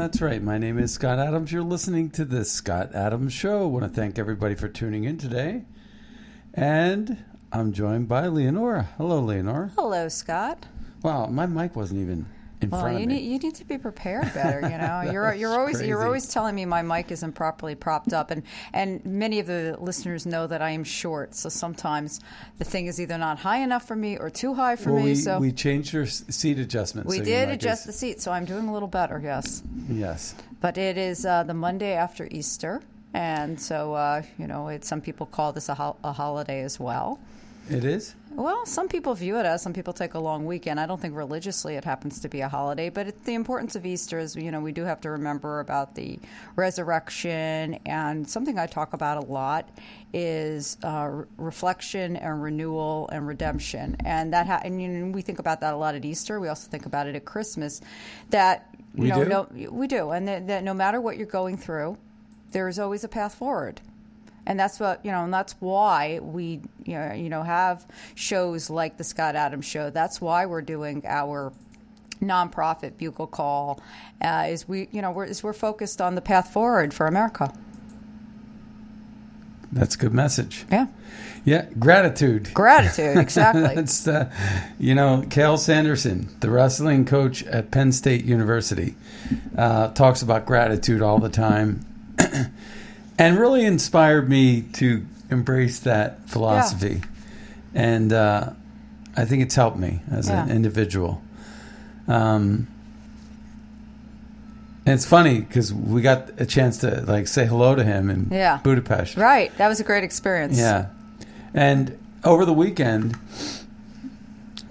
[0.00, 0.42] That's right.
[0.42, 1.52] My name is Scott Adams.
[1.52, 3.64] You're listening to the Scott Adams Show.
[3.64, 5.66] I want to thank everybody for tuning in today.
[6.54, 8.88] And I'm joined by Leonora.
[8.96, 9.72] Hello, Leonora.
[9.76, 10.64] Hello, Scott.
[11.02, 12.24] Wow, my mic wasn't even
[12.62, 13.14] in Well, front you of me.
[13.14, 14.60] need you need to be prepared better.
[14.62, 18.30] You know, you're you're always you're always telling me my mic isn't properly propped up,
[18.30, 22.20] and and many of the listeners know that I am short, so sometimes
[22.58, 25.10] the thing is either not high enough for me or too high for well, me.
[25.10, 27.06] we, so we changed your seat adjustment.
[27.06, 29.20] we so did adjust the seat, so I'm doing a little better.
[29.22, 30.34] Yes, Yes.
[30.60, 32.82] but it is uh, the Monday after Easter,
[33.14, 36.78] and so uh, you know, it, some people call this a, hol- a holiday as
[36.78, 37.18] well.
[37.70, 38.16] It is?
[38.32, 40.80] Well, some people view it as some people take a long weekend.
[40.80, 43.86] I don't think religiously it happens to be a holiday, but it, the importance of
[43.86, 46.18] Easter is, you know, we do have to remember about the
[46.56, 49.68] resurrection, and something I talk about a lot
[50.12, 55.22] is uh, re- reflection and renewal and redemption, and that ha- and you know, we
[55.22, 56.40] think about that a lot at Easter.
[56.40, 57.80] We also think about it at Christmas.
[58.30, 59.28] That you We know, do?
[59.28, 61.98] no, we do, and that, that no matter what you're going through,
[62.52, 63.80] there is always a path forward
[64.46, 68.70] and that's what you know and that's why we you know, you know have shows
[68.70, 69.90] like the Scott Adams show.
[69.90, 71.52] That's why we're doing our
[72.20, 73.80] nonprofit bugle call
[74.20, 77.52] uh, is we you know we're is we're focused on the path forward for America.
[79.72, 80.64] That's a good message.
[80.70, 80.86] yeah.
[81.44, 82.52] Yeah, gratitude.
[82.52, 83.74] gratitude exactly.
[83.74, 84.30] That's uh,
[84.78, 88.94] you know, Cael Sanderson, the wrestling coach at Penn State University,
[89.56, 91.86] uh, talks about gratitude all the time,
[93.20, 97.02] and really inspired me to embrace that philosophy.
[97.74, 98.50] And uh,
[99.16, 101.22] I think it's helped me as an individual.
[102.08, 102.66] Um,
[104.86, 108.28] and it's funny because we got a chance to like say hello to him in
[108.32, 108.58] Yeah.
[108.64, 109.16] Budapest.
[109.16, 110.86] right that was a great experience Yeah,
[111.54, 113.16] and over the weekend,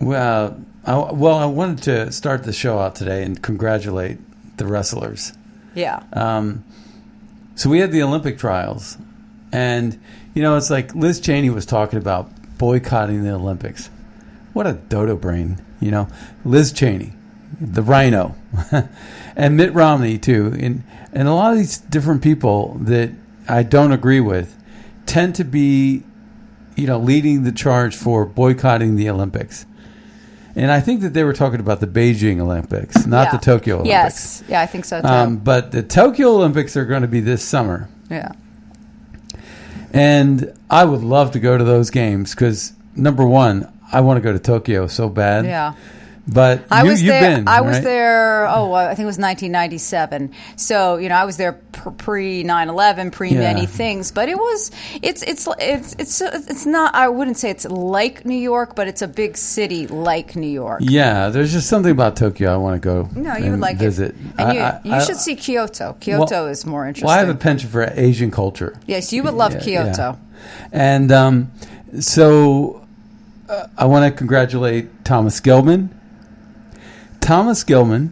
[0.01, 4.17] well, I, well, I wanted to start the show out today and congratulate
[4.57, 5.33] the wrestlers.
[5.75, 6.63] yeah Um,
[7.59, 8.97] so we had the Olympic trials,
[9.51, 9.99] and
[10.33, 13.89] you know, it's like Liz Cheney was talking about boycotting the Olympics.
[14.53, 16.07] What a dodo brain, you know,
[16.45, 17.11] Liz Cheney,
[17.59, 18.33] the RINO,
[19.35, 23.11] and Mitt Romney too, and and a lot of these different people that
[23.49, 24.55] I don't agree with
[25.05, 26.03] tend to be,
[26.77, 29.65] you know, leading the charge for boycotting the Olympics.
[30.55, 33.31] And I think that they were talking about the Beijing Olympics, not Yeah.
[33.31, 33.89] the Tokyo Olympics.
[33.89, 37.19] yes yeah I think so too Um, but the Tokyo Olympics are going to be
[37.19, 38.31] this summer, yeah
[39.93, 44.21] and I would love to go to those games because number one, I want to
[44.21, 45.45] go to Tokyo so bad.
[45.45, 45.73] yeah
[46.31, 47.37] But I you, was you've there.
[47.37, 47.47] been.
[47.47, 48.47] I was there.
[48.47, 50.31] Oh, I think it was 1997.
[50.57, 51.53] So you know, I was there
[51.97, 53.39] pre 9/11, pre Yeah.
[53.39, 54.11] many things.
[54.11, 54.71] But it was.
[55.01, 56.93] It's it's it's it's it's not.
[56.93, 60.81] I wouldn't say it's like New York, but it's a big city like New York.
[60.83, 63.09] Yeah, there's just something about Tokyo I want to go.
[63.15, 64.11] No, you would like visit.
[64.11, 64.15] it.
[64.37, 65.95] And you, I- I- you I- should see Kyoto.
[65.99, 67.07] Kyoto is more interesting.
[67.07, 68.77] Well, I have a penchant for Asian culture.
[68.85, 70.17] yes, you would love Yeah, Kyoto.
[70.17, 70.49] yeah.
[70.71, 71.51] And um,
[71.99, 72.85] so
[73.49, 75.89] uh, I want to congratulate Thomas Gilman.
[77.29, 78.11] Thomas Gilman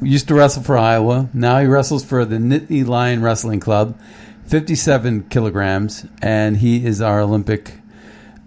[0.00, 1.28] used to wrestle for Iowa.
[1.34, 3.98] Now he wrestles for the Nittany Lion Wrestling Club,
[4.46, 7.74] 57 kilograms, and he is our Olympic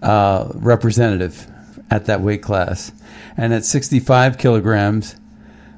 [0.01, 1.51] uh, representative
[1.91, 2.93] at that weight class.
[3.35, 5.17] And at 65 kilograms,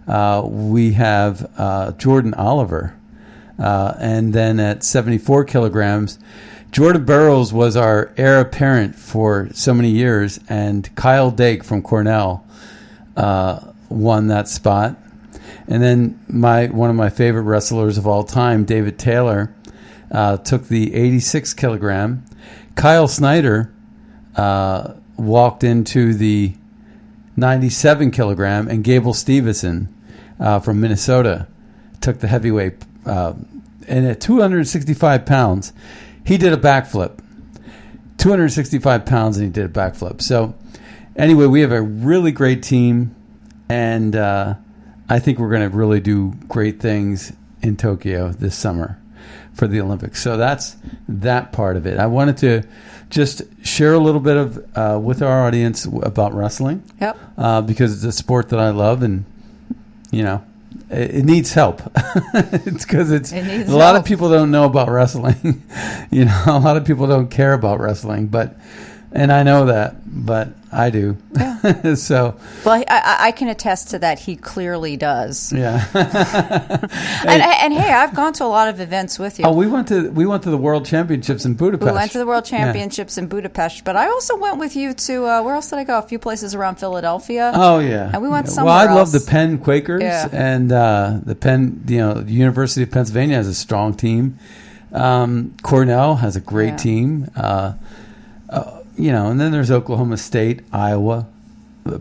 [0.07, 2.95] uh, we have uh, Jordan Oliver.
[3.57, 6.19] Uh, and then at 74 kilograms,
[6.71, 12.45] Jordan Burroughs was our heir apparent for so many years, and Kyle Dake from Cornell
[13.17, 14.97] uh, won that spot.
[15.67, 19.55] And then my one of my favorite wrestlers of all time, David Taylor,
[20.11, 22.25] uh, took the 86 kilogram.
[22.75, 23.73] Kyle Snyder
[24.35, 26.53] uh, walked into the
[27.37, 29.87] 97 kilogram, and Gable Steveson
[30.39, 31.47] uh, from Minnesota
[32.01, 32.75] took the heavyweight.
[33.05, 33.33] Uh,
[33.87, 35.73] and at 265 pounds,
[36.25, 37.19] he did a backflip.
[38.17, 40.21] 265 pounds, and he did a backflip.
[40.21, 40.55] So,
[41.15, 43.15] anyway, we have a really great team,
[43.69, 44.55] and uh,
[45.09, 48.99] I think we're going to really do great things in Tokyo this summer
[49.53, 50.21] for the Olympics.
[50.21, 50.75] So that's
[51.07, 51.97] that part of it.
[51.97, 52.63] I wanted to
[53.09, 56.83] just share a little bit of uh, with our audience about wrestling.
[56.99, 57.17] Yep.
[57.37, 59.25] Uh, because it's a sport that I love, and
[60.11, 60.43] you know,
[60.89, 61.81] it, it needs help.
[62.33, 65.63] it's because it's It a lot of people don't know about wrestling.
[66.11, 68.57] you know, a lot of people don't care about wrestling, but
[69.15, 71.15] and I know that, but I do.
[71.35, 71.93] Yeah.
[71.95, 72.35] so
[72.65, 74.19] Well, I, I, I can attest to that.
[74.19, 75.51] He clearly does.
[75.53, 75.85] yeah.
[77.27, 79.45] And, and hey, I've gone to a lot of events with you.
[79.45, 81.89] oh, we went to we went to the World Championships in Budapest.
[81.91, 82.59] We went to the World Yeah.
[82.65, 85.83] Championships in Budapest, but I also went with you to uh, where else did I
[85.85, 85.97] go?
[85.97, 87.51] A few places around Philadelphia.
[87.55, 88.51] Oh yeah, And we went Yeah.
[88.53, 90.27] somewhere Well, I love the Penn Quakers, Yeah.
[90.31, 94.37] and uh, the Penn, you know, the University of Pennsylvania has a strong team.
[94.93, 96.77] Um, Cornell has a great Yeah.
[96.77, 97.31] team.
[97.35, 97.73] Uh,
[98.97, 101.27] you know, and then there's Oklahoma State, Iowa,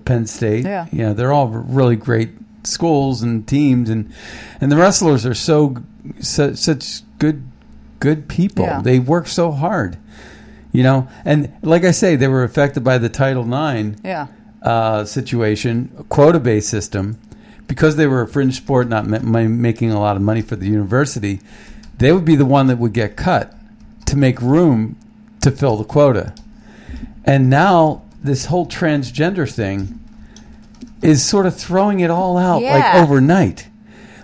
[0.05, 0.65] Penn State.
[0.65, 0.87] Yeah.
[0.93, 2.31] you know, they're all really great
[2.65, 4.13] schools and teams, and
[4.61, 5.77] and the wrestlers are so,
[6.21, 7.43] so such good
[8.01, 8.65] good people.
[8.65, 8.81] Yeah.
[8.83, 9.99] They work so hard.
[10.73, 14.27] You know, and like I say, they were affected by the Title IX Yeah.
[14.63, 17.17] uh, situation, quota based system,
[17.69, 20.67] because they were a fringe sport, not ma- making a lot of money for the
[20.67, 21.41] university,
[21.99, 23.55] they would be the one that would get cut
[24.07, 24.97] to make room
[25.43, 26.35] to fill the quota.
[27.25, 30.01] And now this whole transgender thing
[31.03, 33.69] is sort of throwing it all out like overnight.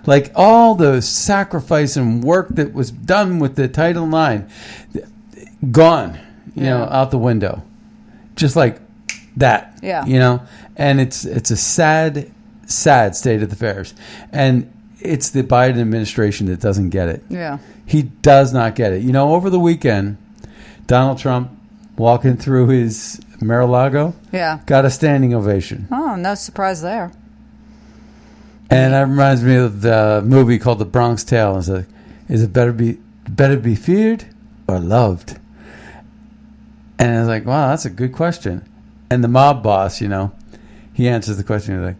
[0.07, 4.51] Like all the sacrifice and work that was done with the Title IX,
[5.71, 6.19] gone,
[6.55, 7.61] you know, out the window.
[8.35, 8.79] Just like
[9.37, 9.77] that.
[9.83, 10.05] Yeah.
[10.05, 10.41] You know?
[10.75, 12.31] And it's it's a sad,
[12.65, 13.93] sad state of affairs.
[14.31, 17.23] And it's the Biden administration that doesn't get it.
[17.29, 17.59] Yeah.
[17.85, 19.03] He does not get it.
[19.03, 20.17] You know, over the weekend,
[20.87, 21.51] Donald Trump
[21.97, 24.59] walking through his Mar-a-Lago Yeah.
[24.65, 25.87] got a standing ovation.
[25.91, 27.11] Oh, no surprise there.
[28.69, 31.57] And that reminds me of the movie called The Bronx Tale.
[31.57, 31.87] It's like,
[32.29, 32.99] is it better be
[33.29, 34.25] better be feared
[34.67, 35.37] or loved?
[36.97, 38.65] And I was like, wow, that's a good question.
[39.09, 40.31] And the mob boss, you know,
[40.93, 41.75] he answers the question.
[41.75, 41.97] He's like,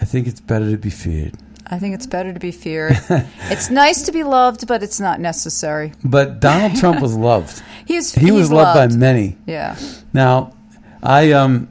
[0.00, 1.34] I think it's better to be feared.
[1.66, 2.98] I think it's better to be feared.
[3.08, 5.92] it's nice to be loved, but it's not necessary.
[6.04, 7.62] But Donald Trump was loved.
[7.86, 9.36] He's He he's was loved, by many.
[9.46, 9.76] Yeah.
[10.12, 10.54] Now,
[11.02, 11.68] I um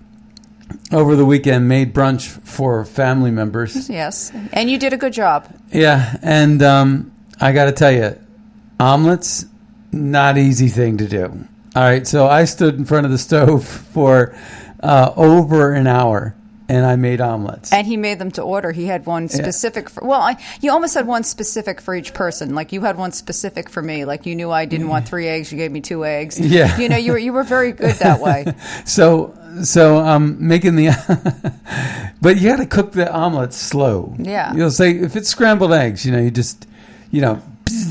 [0.91, 3.89] over the weekend made brunch for family members.
[3.89, 4.31] Yes.
[4.51, 5.47] And you did a good job.
[5.71, 8.19] Yeah, and um, I got to tell you,
[8.79, 9.45] omelets
[9.91, 11.47] not easy thing to do.
[11.75, 14.35] All right, so I stood in front of the stove for
[14.81, 16.35] uh, over an hour,
[16.73, 17.71] and I made omelets.
[17.71, 18.71] And he made them to order.
[18.71, 22.55] He had one specific for, well, I, you almost had one specific for each person.
[22.55, 24.05] Like you had one specific for me.
[24.05, 26.39] Like you knew I didn't want three eggs, you gave me two eggs.
[26.53, 26.77] Yeah.
[26.77, 28.45] You know, you were you were very good that way.
[28.85, 30.89] so, so um, making the,
[32.21, 34.13] but you got to cook the omelets slow.
[34.19, 34.53] Yeah.
[34.53, 36.67] you'll say if it's scrambled eggs, you know, you just,
[37.09, 37.41] you know,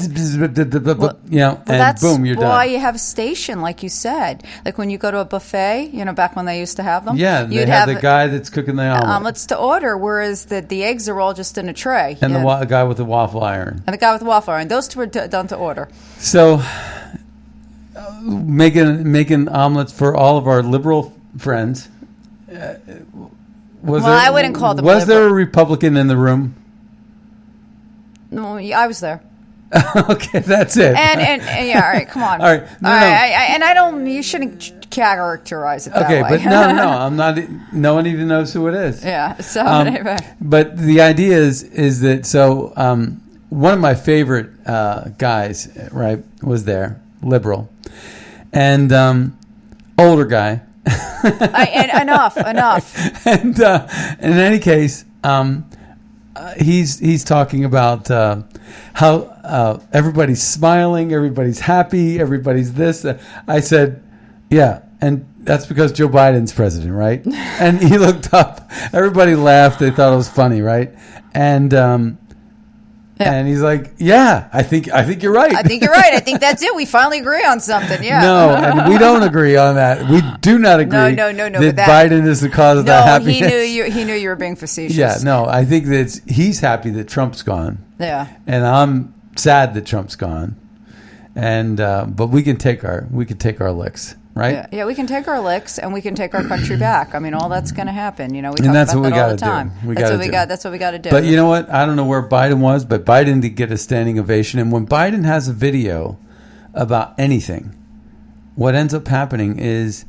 [1.30, 4.44] you know, and Well, that's boom, you're why you have a station, like you said.
[4.64, 7.04] Like when you go to a buffet, you know, back when they used to have
[7.04, 7.16] them.
[7.16, 10.60] Yeah, you'd have, have, the guy that's cooking the omelet, omelets to order, whereas the
[10.60, 12.16] the eggs are all just in a tray.
[12.20, 13.82] and the wa- guy with the waffle iron.
[13.86, 14.68] and the guy with the waffle iron.
[14.68, 15.88] Those two were d- done to order.
[16.18, 16.62] So,
[17.96, 21.88] uh, making making omelets for all of our liberal friends.
[22.50, 22.74] Uh,
[23.82, 25.32] was Well, there, I wouldn't call them Was there a.
[25.32, 26.54] Republican in the room?
[28.30, 29.20] No, I was there.
[30.10, 30.94] okay, that's it.
[30.96, 32.40] And, and and yeah, all right, come on.
[32.42, 33.06] All right, no, All no.
[33.06, 34.06] I, I, and I don't.
[34.06, 37.38] You shouldn't characterize it that okay, but no, no, I'm not.
[37.72, 39.02] No one even knows who it is.
[39.04, 39.36] yeah.
[39.40, 40.18] So Um, anyway.
[40.40, 46.22] But the idea is is that so um, one of my favorite uh, guys, right,
[46.42, 47.70] was there, liberal,
[48.52, 49.38] and um,
[49.98, 50.60] older guy.
[50.84, 53.26] I, and enough, enough.
[53.26, 53.86] and uh,
[54.18, 55.70] in any case, um,
[56.34, 58.42] uh, he's he's talking about uh,
[58.94, 63.04] how uh, everybody's smiling, everybody's happy, everybody's this.
[63.04, 64.02] Uh, I said,
[64.50, 67.24] yeah, and that's because Joe Biden's president, right?
[67.26, 68.70] and he looked up.
[68.92, 69.80] Everybody laughed.
[69.80, 70.94] They thought it was funny, right?
[71.34, 72.18] And um,
[73.20, 73.32] Yeah.
[73.34, 76.14] and he's like, "Yeah, I think I think you're right." I think you're right.
[76.14, 76.74] I think that's it.
[76.74, 78.02] We finally agree on something.
[78.02, 78.20] Yeah.
[78.22, 80.08] no, and we don't agree on that.
[80.08, 81.12] We do not agree.
[81.14, 83.34] no, no, no, That, that- Biden is the cause of that No, happiness.
[83.36, 83.84] he knew you.
[83.90, 84.96] He knew you were being facetious.
[84.96, 88.26] Yeah, no, I think that he's happy that Trump's gone, Yeah.
[88.46, 90.56] and I'm sad that Trump's gone.
[91.36, 94.52] And uh, but we can take our we can take our licks, right?
[94.54, 97.14] Yeah, yeah, we can take our licks and we can take our country back.
[97.14, 98.34] I mean, all that's going to happen.
[98.34, 99.70] You know, we And talk that's about what we that all the gotta do.
[99.70, 99.86] time.
[99.88, 100.30] We that's what we do.
[100.32, 100.48] got.
[100.48, 101.10] That's what we got to do.
[101.10, 101.68] But you know what?
[101.70, 104.58] I don't know where Biden was, but Biden did get a standing ovation.
[104.60, 106.18] And when Biden has a video
[106.74, 107.74] about anything,
[108.54, 110.04] what ends up happening is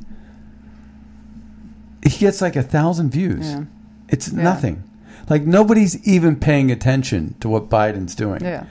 [2.02, 3.46] he gets like a thousand views.
[3.48, 3.64] Yeah.
[4.08, 4.82] It's nothing.
[5.30, 8.42] Like nobody's even paying attention to what Biden's doing.
[8.44, 8.66] yeah,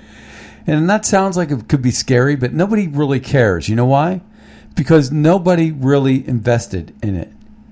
[0.67, 3.67] And that sounds like it could be scary, but nobody really cares.
[3.67, 4.21] You know why?
[4.75, 7.31] Because nobody really invested in it.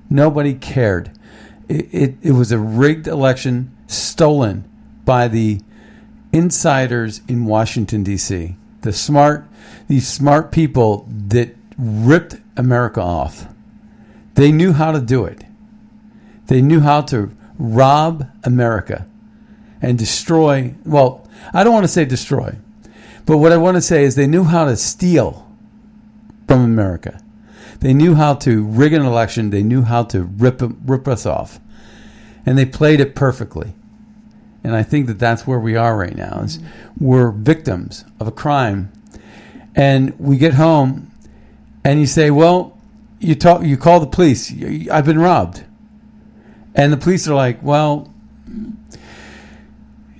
[0.09, 1.11] Nobody cared.
[1.67, 4.69] It, it, it was a rigged election stolen
[5.05, 5.61] by the
[6.31, 8.55] insiders in Washington, D.C.
[8.81, 9.47] The smart,
[9.87, 13.47] these smart people that ripped America off.
[14.35, 15.43] They knew how to do it.
[16.47, 19.07] They knew how to rob America
[19.81, 20.75] and destroy.
[20.85, 22.57] Well, I don't want to say destroy,
[23.25, 25.47] but what I want to say is they knew how to steal
[26.51, 27.23] from America.
[27.79, 29.51] They knew how to rig an election.
[29.51, 31.61] They knew how to rip rip us off,
[32.45, 33.73] and they played it perfectly.
[34.61, 36.41] And I think that that's where we are right now.
[36.43, 36.59] Is
[36.99, 38.91] we're victims of a crime,
[39.75, 41.11] and we get home,
[41.85, 42.77] and you say, "Well,
[43.19, 44.53] you talk, you call the police.
[44.91, 45.63] I've been robbed,"
[46.75, 48.13] and the police are like, "Well."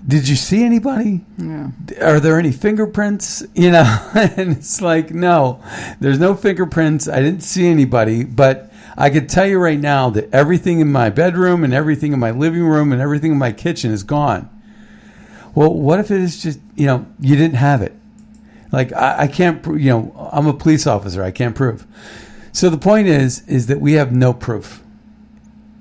[0.08, 1.22] Did you see anybody?
[2.02, 3.44] Are there any fingerprints?
[3.54, 5.64] You know, and it's like, no,
[6.00, 7.08] there's no fingerprints.
[7.08, 11.10] I didn't see anybody, but I could tell you right now that everything in my
[11.10, 14.50] bedroom and everything in my living room and everything in my kitchen is gone.
[15.54, 17.94] Well, what if it is just, you know, you didn't have it?
[18.72, 21.24] Like, I, I can't, you know, I'm a police officer.
[21.24, 21.86] I can't prove.
[22.54, 24.82] So the point is, is that we have no proof.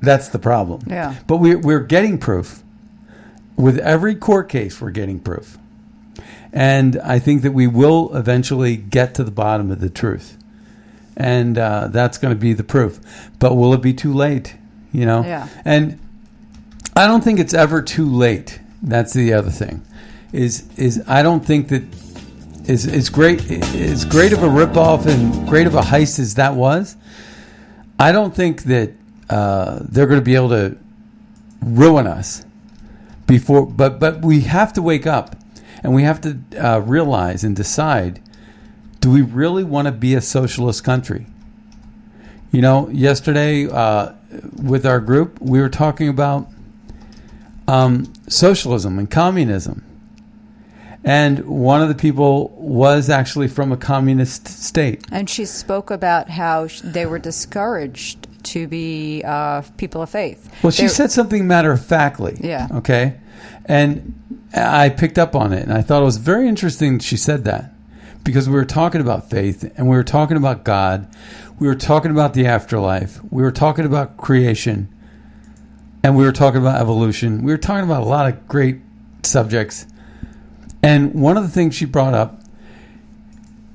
[0.03, 0.83] That's the problem.
[0.87, 1.17] Yeah.
[1.27, 2.63] But we, we're getting proof.
[3.61, 5.59] With every court case, we're getting proof.
[6.53, 10.37] And I think that we will eventually get to the bottom of the truth.
[11.17, 13.01] And uh, that's going to be the proof.
[13.39, 14.57] But will it be too late?
[14.93, 15.23] You know?
[15.23, 15.49] Yeah.
[15.65, 15.99] And
[16.97, 18.61] I don't think it's ever too late.
[18.83, 19.85] That's the other thing.
[20.33, 21.83] Is is I don't think that
[22.69, 26.55] is is great as great of a ripoff and great of a heist as that
[26.55, 26.97] was.
[27.99, 28.93] I don't think that
[29.29, 30.79] uh, they're going to be able to
[31.63, 32.45] ruin us
[33.31, 33.65] before.
[33.67, 35.37] But but we have to wake up
[35.83, 38.21] and we have to uh, realize and decide:
[39.01, 41.27] Do we really want to be a socialist country?
[42.53, 44.13] You know, yesterday uh,
[44.61, 46.49] with our group, we were talking about
[47.69, 49.85] um, socialism and communism.
[51.03, 55.07] And one of the people was actually from a communist state.
[55.11, 60.53] and she spoke about how they were discouraged to be uh, people of faith.
[60.63, 62.37] Well, she They- said something matter of factly.
[62.41, 62.69] Yeah.
[62.73, 63.15] Okay.
[63.67, 64.15] And
[64.55, 67.73] I picked up on it, and I thought it was very interesting she said that
[68.25, 71.07] because we were talking about faith and we were talking about God.
[71.59, 73.21] We were talking about the afterlife.
[73.31, 74.89] We were talking about creation.
[76.03, 77.43] And we were talking about evolution.
[77.45, 78.79] We were talking about a lot of great
[79.23, 79.87] subjects.
[80.83, 82.40] And one of the things she brought up,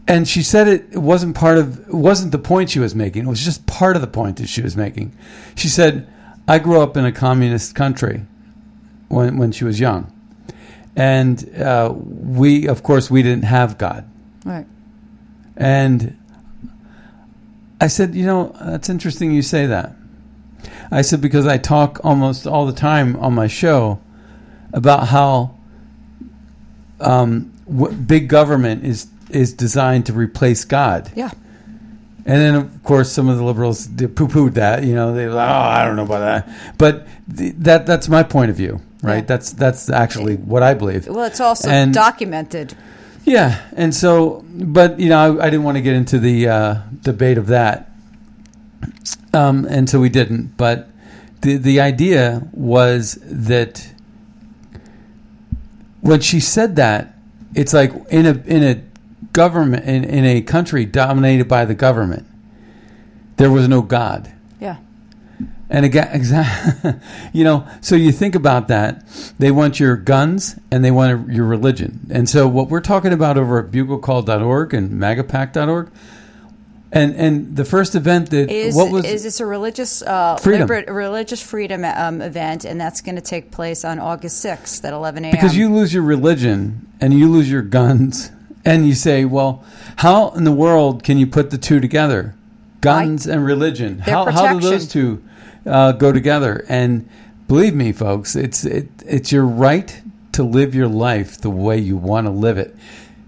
[0.07, 3.25] and she said it, wasn't part of, wasn't the point she was making.
[3.25, 5.17] It was just part of the point that she was making.
[5.55, 6.07] She said,
[6.47, 8.23] I grew up in a communist country
[9.07, 10.11] when, when she was young.
[10.95, 14.07] And uh, we, of course, we didn't have God.
[14.45, 14.67] Right.
[15.57, 16.17] And
[17.81, 19.95] I said, you know, that's interesting you say that.
[20.91, 23.99] I said, because I talk almost all the time on my show
[24.71, 25.57] about how
[26.99, 27.51] um,
[28.07, 31.11] big government is is designed to replace God.
[31.15, 31.31] Yeah.
[32.27, 34.83] And then, of course, some of the liberals poo pooed that.
[34.83, 36.75] You know, they like, oh, I don't know about that.
[36.77, 39.17] But th- that that's my point of view, right?
[39.17, 39.21] Yeah.
[39.21, 41.07] That's that's actually what I believe.
[41.07, 42.75] Well, it's also And- documented.
[43.27, 46.75] Yeah, and so, but you know, I, I didn't want to get into the uh,
[47.01, 47.89] debate of that,
[49.33, 50.55] um, and so we didn't.
[50.57, 50.89] But
[51.41, 53.87] the the idea was that
[56.01, 57.15] when she said that,
[57.55, 58.83] it's like in a in a
[59.35, 62.25] government in, in a country dominated by the government,
[63.35, 64.31] there was no God.
[64.61, 64.77] Yeah.
[65.69, 66.93] And again, exactly,
[67.33, 69.05] you know, so you think about that.
[69.37, 72.07] They want your guns and they want your religion.
[72.09, 75.91] And so what we're talking about over at buglecall.org and magapack.org,
[76.93, 80.69] And and the first event that Is, what was is this a religious uh, Freedom.
[80.69, 84.93] liber- religious freedom um, event, and that's going to take place on August sixth at
[84.93, 85.31] eleven a.m.
[85.31, 88.31] because you lose your religion and you lose your guns
[88.65, 89.63] and you say, well,
[89.97, 92.35] how in the world can you put the two together,
[92.81, 93.97] guns and religion?
[93.97, 95.23] Their How how do those two
[95.65, 96.65] uh, go together?
[96.67, 97.07] And
[97.47, 100.01] believe me, folks, it's it, it's your right
[100.33, 102.75] to live your life the way you want to live it.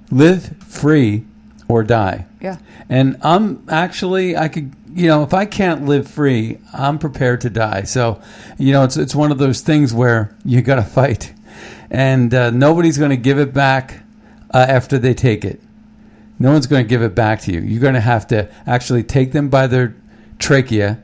[0.10, 1.26] Live free
[1.68, 2.26] or die.
[2.42, 2.58] Yeah.
[2.90, 7.50] And I'm actually I could you know if I can't live free, I'm prepared to
[7.52, 7.84] die.
[7.84, 8.20] So
[8.58, 11.34] you know it's it's one of those things where you got to fight,
[11.92, 14.02] and uh, nobody's going to give it back
[14.54, 15.62] uh, after they take it.
[16.40, 17.62] No one's going to give it back to you.
[17.62, 19.96] You're going to have to actually take them by their
[20.40, 21.02] trachea,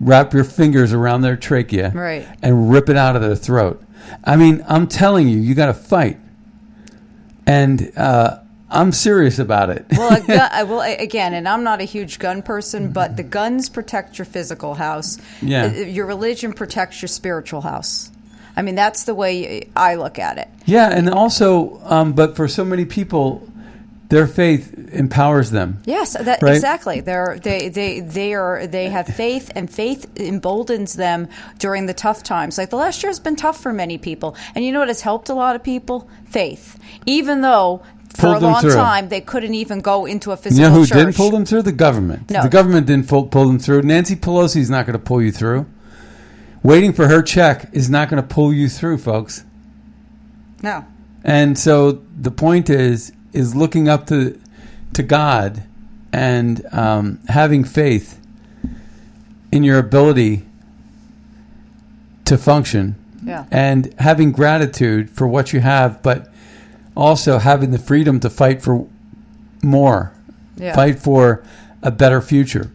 [0.00, 2.26] wrap your fingers around their trachea, Right.
[2.42, 3.82] and rip it out of their throat.
[4.24, 6.18] I mean, I'm telling you, you got to fight,
[7.46, 8.38] and uh,
[8.70, 9.86] I'm serious about it.
[9.90, 13.22] well, a gu- I will again, and I'm not a huge gun person, but the
[13.22, 15.18] guns protect your physical house.
[15.42, 15.64] Yeah.
[15.66, 18.09] Uh, Your religion protects your spiritual house.
[18.60, 20.48] I mean, that's the way I look at it.
[20.66, 23.48] Yeah, and also, um, but for so many people,
[24.10, 25.80] their faith empowers them.
[25.86, 26.56] Yes, that, Right?
[26.56, 27.00] exactly.
[27.00, 31.26] They're, they they they are they have faith, and faith emboldens them
[31.58, 32.58] during the tough times.
[32.58, 35.00] Like the last year has been tough for many people, and you know what has
[35.00, 36.06] helped a lot of people?
[36.26, 36.78] Faith.
[37.06, 37.82] Even though
[38.14, 38.74] for a long through.
[38.74, 40.98] time they couldn't even go into a You physical know who church.
[40.98, 41.62] didn't pull them through?
[41.62, 42.30] The government.
[42.30, 42.42] No.
[42.42, 43.82] The government didn't pull, pull them through.
[43.82, 45.64] Nancy Pelosi's not going to pull you through.
[46.62, 49.44] Waiting for her check is not going to pull you through, folks.
[50.62, 50.84] No.
[51.24, 54.38] And so the point is is looking up to
[54.94, 55.62] to God
[56.12, 58.20] and um, having faith
[59.52, 60.44] in your ability
[62.24, 63.44] to function Yeah.
[63.50, 66.30] and having gratitude for what you have, but
[66.96, 68.86] also having the freedom to fight for
[69.62, 70.12] more,
[70.56, 70.74] Yeah.
[70.74, 71.42] fight for
[71.82, 72.70] a better future,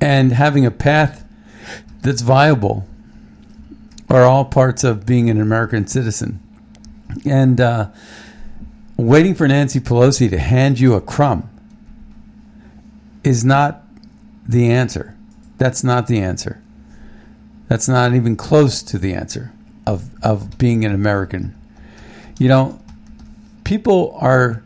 [0.00, 1.24] and having a path
[2.06, 2.86] that's viable
[4.08, 6.40] are all parts of being an American citizen.
[7.24, 7.88] And uh,
[8.96, 11.50] waiting for Nancy Pelosi to hand you a crumb
[13.24, 13.82] is not
[14.48, 15.16] the answer.
[15.58, 16.62] That's not the answer.
[17.66, 19.52] That's not even close to the answer
[19.84, 21.56] of, of being an American.
[22.38, 22.80] You know,
[23.64, 24.62] people are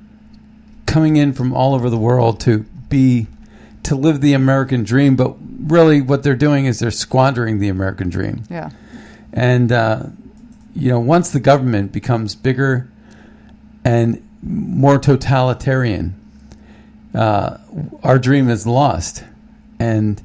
[0.84, 3.28] coming in from all over the world to be
[3.84, 8.08] to live the American dream, but really what they're doing is they're squandering the American
[8.08, 8.44] dream.
[8.50, 8.70] Yeah.
[9.32, 10.04] And uh,
[10.74, 12.90] you know, once the government becomes bigger
[13.84, 16.14] and more totalitarian,
[17.14, 17.58] uh,
[18.02, 19.24] our dream is lost,
[19.78, 20.22] and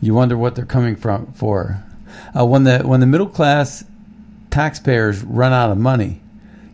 [0.00, 1.82] you wonder what they're coming from for.
[2.38, 3.84] Uh, when the when the middle class
[4.50, 6.20] taxpayers run out of money,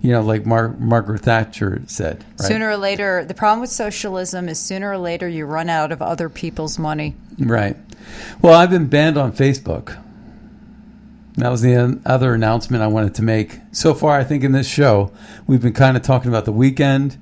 [0.02, 2.46] you know, like Mar- Margaret Thatcher said, right?
[2.48, 6.00] Sooner or later, the problem with socialism is sooner or later you run out of
[6.02, 7.14] other people's money.
[7.38, 7.76] Right.
[8.40, 9.96] Well, I've been banned on Facebook.
[11.36, 13.60] That was the other announcement I wanted to make.
[13.72, 15.12] So far, I think in this show,
[15.46, 17.16] we've been kind of talking about the weekend,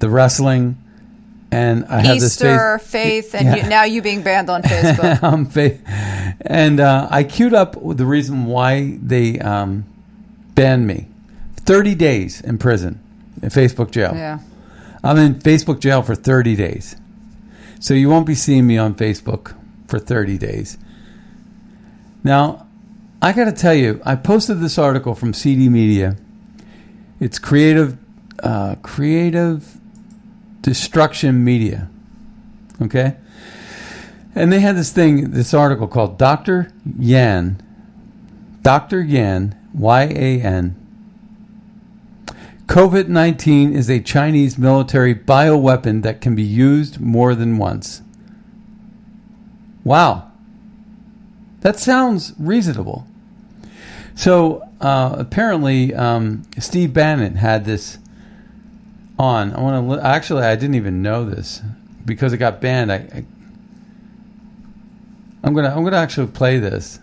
[0.00, 0.76] the wrestling,
[1.50, 3.56] and I have this Easter, face- faith, and Yeah.
[3.62, 5.22] you, now you being banned on Facebook.
[5.22, 5.78] um, fa-
[6.40, 9.84] and uh, I queued up the reason why they um,
[10.54, 11.06] banned me:
[11.64, 13.00] thirty days in prison,
[13.42, 14.12] in Facebook jail.
[14.14, 14.38] yeah.
[15.02, 16.96] I'm in Facebook jail for 30 days.
[17.78, 19.54] So you won't be seeing me on Facebook
[19.86, 20.78] for 30 days.
[22.22, 22.66] Now,
[23.20, 26.16] I got to tell you, I posted this article from CD Media.
[27.20, 27.98] It's creative,
[28.42, 29.76] uh, creative
[30.62, 31.90] destruction media.
[32.80, 33.16] Okay,
[34.34, 37.62] and they had this thing, this article called Doctor Yan,
[38.62, 40.76] Doctor Yan, Y A N.
[42.66, 48.02] COVID 19 is a Chinese military bioweapon that can be used more than once.
[49.84, 50.30] Wow.
[51.60, 53.06] That sounds reasonable.
[54.14, 57.98] So uh, apparently, um, Steve Bannon had this
[59.18, 59.52] on.
[59.54, 61.62] I want to li- actually, I didn't even know this
[62.04, 62.92] because it got banned.
[62.92, 63.24] I, I
[65.42, 66.98] I'm gonna I'm gonna actually play this.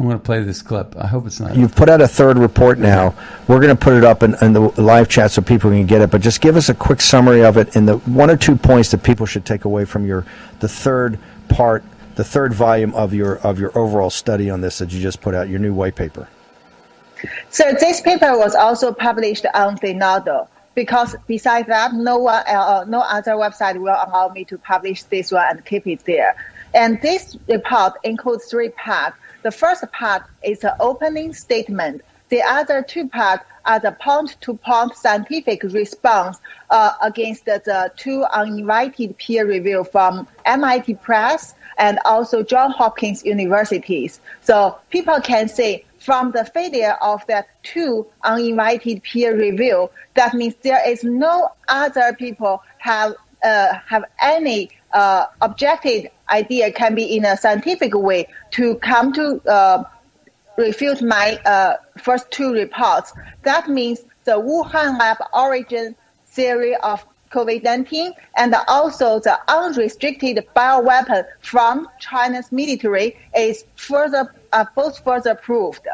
[0.00, 0.96] I'm gonna play this clip.
[0.96, 1.54] I hope it's not.
[1.54, 3.14] You've put out a third report now.
[3.46, 6.00] We're going to put it up in, in the live chat so people can get
[6.00, 6.10] it.
[6.10, 8.90] But just give us a quick summary of it and the one or two points
[8.92, 10.24] that people should take away from your
[10.60, 11.18] the third
[11.50, 11.84] part,
[12.14, 15.34] the third volume of your of your overall study on this that you just put
[15.34, 16.26] out, your new white paper.
[17.50, 23.00] So this paper was also published on Zenodo because besides that, no one, uh, no
[23.00, 26.36] other website will allow me to publish this one and keep it there.
[26.72, 29.16] And this report includes three parts.
[29.42, 35.64] The first part is the opening statement The other two parts are the point-to-point scientific
[35.64, 36.38] response
[36.70, 44.20] uh, against the, two uninvited peer review from MIT Press and also Johns Hopkins universities.
[44.42, 50.54] So people can say from the failure of that two uninvited peer review, that means
[50.62, 57.24] there is no other people have uh, have any uh, objective idea can be in
[57.24, 59.84] a scientific way to come to uh,
[60.56, 63.12] refute my uh, first two reports.
[63.42, 65.94] That means the Wuhan lab origin
[66.26, 74.98] theory of COVID-19 and also the unrestricted bioweapon from China's military is further uh, both
[75.04, 75.86] further proved.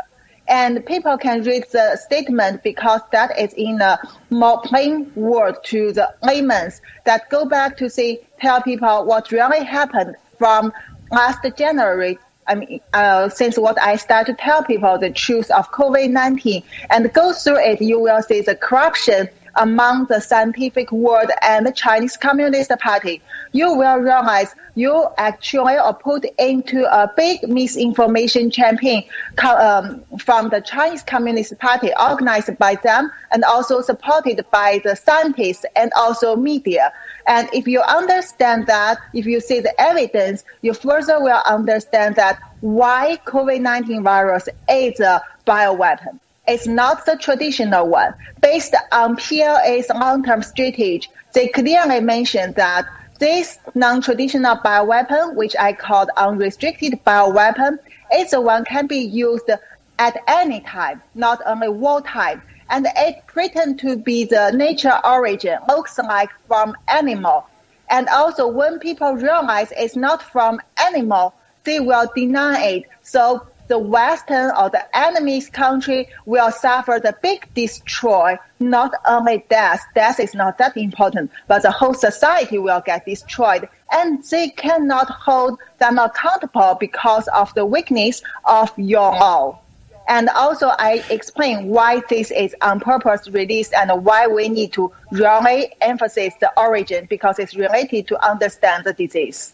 [0.48, 3.98] And people can read the statement because that is in a
[4.30, 6.70] more plain word to the laymen
[7.04, 10.72] that go back to see, tell people what really happened from
[11.10, 12.18] last January.
[12.46, 17.12] I mean, uh, since what I start to tell people the truth of COVID-19 and
[17.12, 22.16] go through it, you will see the corruption among the scientific world and the Chinese
[22.16, 23.22] Communist Party.
[23.52, 29.04] You will realize you actually are put into a big misinformation campaign
[29.42, 35.64] um, from the Chinese Communist Party organized by them and also supported by the scientists
[35.74, 36.92] and also media.
[37.26, 42.38] And if you understand that, if you see the evidence, you further will understand that
[42.60, 46.20] why COVID-19 virus is a bioweapon.
[46.46, 48.14] It's not the traditional one.
[48.40, 52.86] Based on PLA's long-term strategy, they clearly mentioned that
[53.18, 57.78] this non-traditional bioweapon, which I called unrestricted bioweapon,
[58.14, 59.50] is the one can be used
[59.98, 65.98] at any time, not only wartime and it pretend to be the nature origin, looks
[65.98, 67.46] like from animal.
[67.88, 72.84] And also when people realize it's not from animal, they will deny it.
[73.02, 79.84] So the Western or the enemy's country will suffer the big destroy, not only death,
[79.94, 83.68] death is not that important, but the whole society will get destroyed.
[83.92, 89.60] And they cannot hold them accountable because of the weakness of your law.
[90.08, 94.92] And also I explain why this is on purpose released and why we need to
[95.10, 99.52] really emphasize the origin because it's related to understand the disease.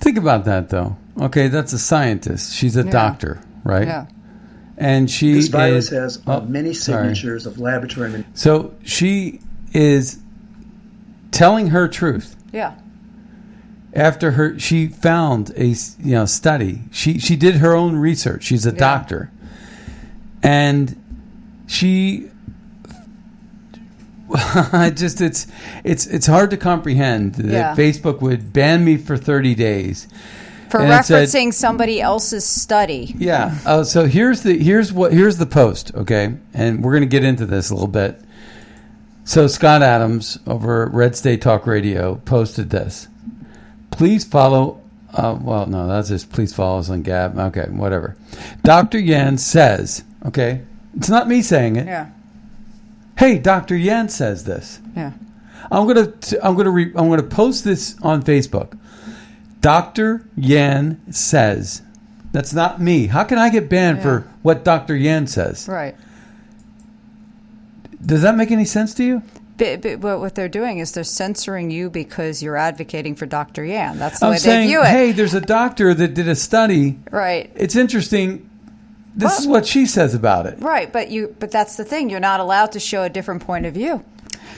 [0.00, 0.96] Think about that though.
[1.20, 2.54] Okay, that's a scientist.
[2.54, 2.90] She's a Yeah.
[2.90, 3.86] doctor, right?
[3.86, 4.06] Yeah.
[4.78, 7.14] And she This virus is, has uh, oh, many sorry.
[7.14, 8.10] signatures of laboratory.
[8.10, 9.40] man- So she
[9.72, 10.18] is
[11.30, 12.36] telling her truth.
[12.52, 12.72] Yeah.
[13.94, 18.66] after her she found a you know study she she did her own research she's
[18.66, 18.76] a Yeah.
[18.78, 19.30] doctor
[20.42, 20.94] and
[21.66, 22.28] she
[24.34, 25.46] I just it's
[25.84, 27.74] it's it's hard to comprehend that Yeah.
[27.74, 30.08] Facebook would ban me for 30 days
[30.76, 33.14] For And it said- referencing somebody else's study.
[33.18, 33.56] yeah.
[33.66, 36.34] Oh, so here's the here's what here's the post, okay?
[36.54, 38.20] And we're going to get into this a little bit.
[39.24, 43.08] So Scott Adams over Red State Talk Radio posted this.
[43.90, 44.80] Please follow.
[45.12, 47.38] Uh, well, no, that's just please follow us on Gab.
[47.38, 48.16] Okay, whatever.
[48.62, 48.98] Dr.
[48.98, 50.60] Yan says, okay,
[50.96, 51.86] it's not me saying it.
[51.86, 52.10] Yeah.
[53.18, 53.76] Hey, Dr.
[53.76, 54.78] Yan says this.
[54.94, 55.12] Yeah.
[55.70, 56.12] I'm gonna
[56.42, 58.78] I'm gonna re- I'm gonna post this on Facebook.
[59.60, 60.26] Dr.
[60.36, 61.82] Yan says.
[62.32, 63.06] That's not me.
[63.06, 64.02] How can I get banned Yeah.
[64.02, 64.94] for what Dr.
[64.96, 65.66] Yan says?
[65.68, 65.96] Right.
[68.04, 69.22] Does that make any sense to you?
[69.58, 73.64] But, but what what they're doing is they're censoring you because you're advocating for Dr.
[73.64, 73.98] Yan.
[73.98, 74.86] That's the I'm way saying, they view it.
[74.88, 76.98] hey, there's a doctor that did a study.
[77.10, 77.50] Right.
[77.54, 78.48] It's interesting.
[79.14, 80.58] This Well- is what she says about it.
[80.60, 82.10] Right, but you but that's the thing.
[82.10, 84.04] You're not allowed to show a different point of view.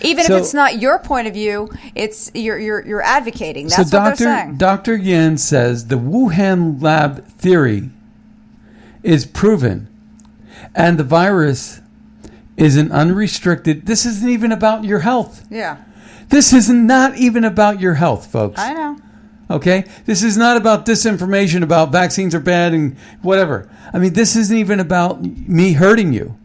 [0.03, 3.69] Even So- if it's not your point of view, it's you're you're you're advocating.
[3.69, 4.25] That's so what Dr.
[4.25, 4.57] they're saying.
[4.57, 4.97] Dr.
[4.97, 7.91] Yan says the Wuhan lab theory
[9.03, 9.89] is proven
[10.75, 11.81] and the virus
[12.57, 15.47] is an unrestricted this isn't even about your health.
[15.51, 15.79] yeah.
[16.29, 18.61] This is not even about your health, folks.
[18.61, 18.99] I know.
[19.51, 19.85] Okay?
[20.05, 23.67] This is not about disinformation about vaccines are bad and whatever.
[23.95, 26.37] I mean, this isn't even about me hurting you.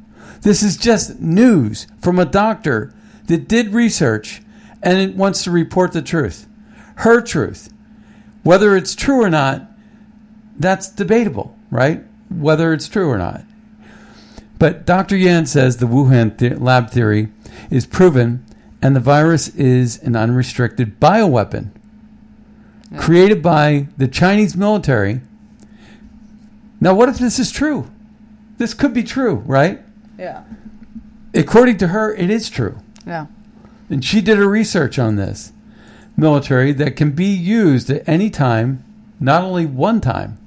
[0.42, 2.94] This is just news from a doctor
[3.28, 4.42] that did research
[4.82, 6.48] and it wants to report the truth.
[6.98, 7.72] Her truth.
[8.44, 9.70] Whether it's true or not,
[10.58, 12.04] that's debatable, right?
[12.30, 13.44] Whether it's true or not.
[14.60, 15.16] But Dr.
[15.18, 17.30] Yan says the Wuhan the- lab theory
[17.70, 18.46] is proven
[18.82, 21.70] and the virus is an unrestricted bioweapon
[22.98, 25.22] created by the Chinese military.
[26.80, 27.90] Now, what if this is true?
[28.58, 29.82] This could be true, right?
[30.18, 30.44] Yeah.
[31.34, 32.78] According to her, it is true.
[33.06, 33.28] Yeah.
[33.90, 35.52] And she did her research on this
[36.16, 38.84] military that can be used at any time,
[39.20, 40.38] not only one time.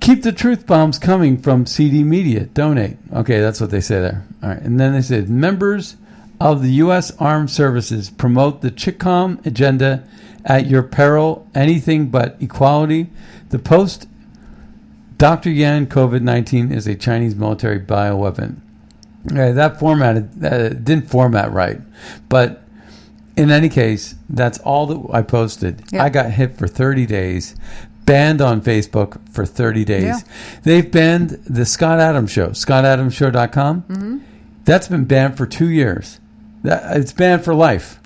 [0.00, 2.44] Keep the truth bombs coming from CD Media.
[2.44, 2.96] Donate.
[3.12, 4.24] Okay, that's what they say there.
[4.42, 4.60] All right.
[4.60, 5.96] And then they said members
[6.40, 7.10] of the U.S.
[7.18, 10.04] Armed Services promote the Chicom agenda
[10.44, 13.08] at your peril, anything but equality.
[13.50, 14.08] The post
[15.18, 15.50] Dr.
[15.50, 18.60] Yan COVID 19 is a Chinese military bioweapon.
[19.30, 21.80] Okay, that formatted uh, didn't format right,
[22.28, 22.62] but
[23.38, 25.84] in any case, that's all that I posted.
[25.92, 26.02] Yeah.
[26.02, 27.54] I got hit for 30 days,
[28.04, 30.02] banned on Facebook for 30 days.
[30.02, 30.18] Yeah.
[30.64, 33.82] They've banned the Scott Adams Show, scottadamsshow.com.
[33.82, 34.18] Mm-hmm.
[34.64, 36.18] That's been banned for two years.
[36.64, 38.00] That, it's banned for life.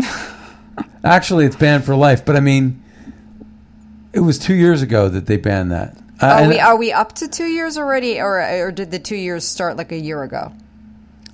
[1.04, 2.82] Actually, it's banned for life, but I mean,
[4.12, 5.96] it was two years ago that they banned that.
[6.20, 9.16] Uh, Are we are we up to two years already, or or did the two
[9.16, 10.52] years start like a year ago?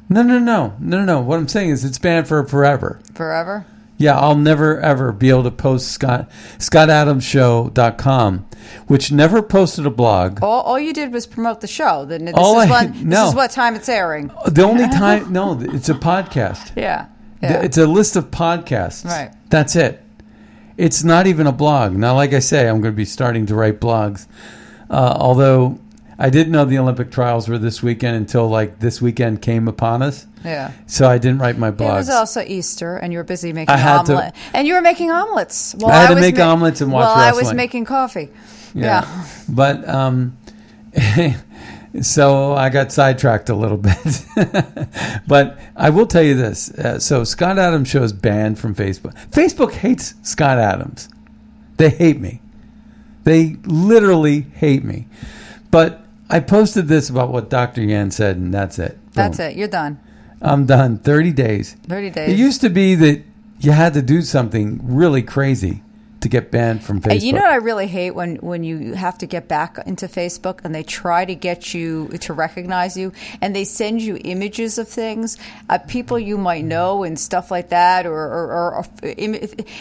[0.09, 1.21] No, no, no, no, no, no.
[1.21, 3.01] What I'm saying is it's banned for forever.
[3.14, 3.66] Forever.
[4.01, 8.47] Yeah, I'll never ever be able to post Scott scottadamsshow.com,
[8.87, 10.42] which never posted a blog.
[10.42, 12.05] All, all you did was promote the show.
[12.05, 13.21] Then this All is I- what no.
[13.23, 14.31] this is what time it's airing.
[14.47, 16.73] The only time, no, it's a podcast.
[16.77, 17.07] Yeah.
[17.42, 17.62] Yeah.
[17.62, 19.05] It's a list of podcasts.
[19.05, 19.33] Right.
[19.49, 20.03] That's it.
[20.77, 21.92] It's not even a blog.
[21.92, 24.27] Now, like I say, I'm going to be starting to write blogs.
[24.90, 25.79] Uh, although
[26.19, 30.03] I didn't know the Olympic trials were this weekend until like this weekend came upon
[30.03, 30.27] us.
[30.45, 30.73] yeah.
[30.87, 31.93] So I didn't write my blog.
[31.95, 34.75] It was also Easter, and you were busy making I had to- omelet, and you
[34.75, 35.77] were making omelets.
[35.79, 38.31] Well, I had to was make omelets and watch Well, I was making coffee.
[38.75, 39.07] Yeah.
[39.49, 40.37] But um,
[42.03, 43.97] so I got sidetracked a little bit.
[45.27, 49.15] but I will tell you this: uh, so Scott Adams show is banned from Facebook.
[49.31, 51.09] Facebook hates Scott Adams.
[51.77, 52.41] They hate me.
[53.25, 55.07] They literally hate me.
[55.71, 57.83] But I posted this about what Dr.
[57.83, 58.99] Yan said, and that's it.
[59.12, 59.57] That's it.
[59.57, 59.99] You're done.
[60.41, 60.99] I'm done.
[60.99, 61.75] 30 days.
[61.88, 62.31] 30 days.
[62.31, 63.23] It used to be that
[63.61, 65.83] you had to do something really crazy
[66.21, 67.23] to get banned from Facebook.
[67.23, 70.61] You know what I really hate when when you have to get back into Facebook
[70.65, 74.89] and they try to get you to recognize you and they send you images of
[74.89, 78.87] things, uh, people you might know and stuff like that, or, or, or,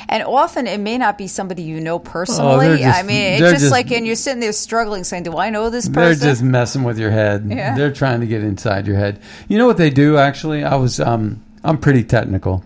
[0.10, 2.68] and often it may not be somebody you know personally.
[2.68, 5.38] Oh, just- I mean, it's just, just- like, and you're sitting there struggling, saying, "Do
[5.38, 7.46] I know this person?" They're person?" just messing with your head.
[7.48, 7.76] Yeah.
[7.76, 9.20] They're trying to get inside your head.
[9.48, 10.18] You know what they do?
[10.18, 12.64] Actually, I was um, I'm pretty technical,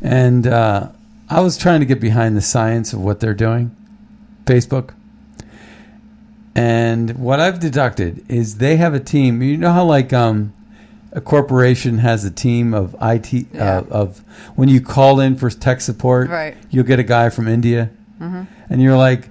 [0.00, 0.90] and uh,
[1.28, 3.74] I was trying to get behind the science of what they're doing,
[4.44, 4.94] Facebook.
[6.54, 9.42] And what I've deducted is they have a team.
[9.42, 10.54] You know how like um,
[11.12, 13.78] a corporation has a team of IT Yeah.
[13.78, 14.18] uh, of
[14.54, 16.56] when you call in for tech support, Right.
[16.70, 19.28] You'll get a guy from India, and you're like,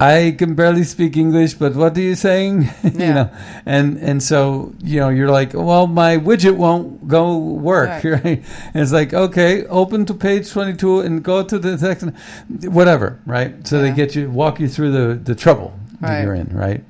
[0.00, 2.70] I can barely speak English, but what are you saying?
[2.82, 3.30] you know,
[3.66, 8.04] and and so you know you're like, well, my widget won't go work, Right.
[8.24, 8.44] right?
[8.72, 12.16] And it's like, okay, open to page 22 and go to the section,
[12.62, 13.66] whatever, right?
[13.66, 16.82] So they get you walk you through the the trouble that you're in, right?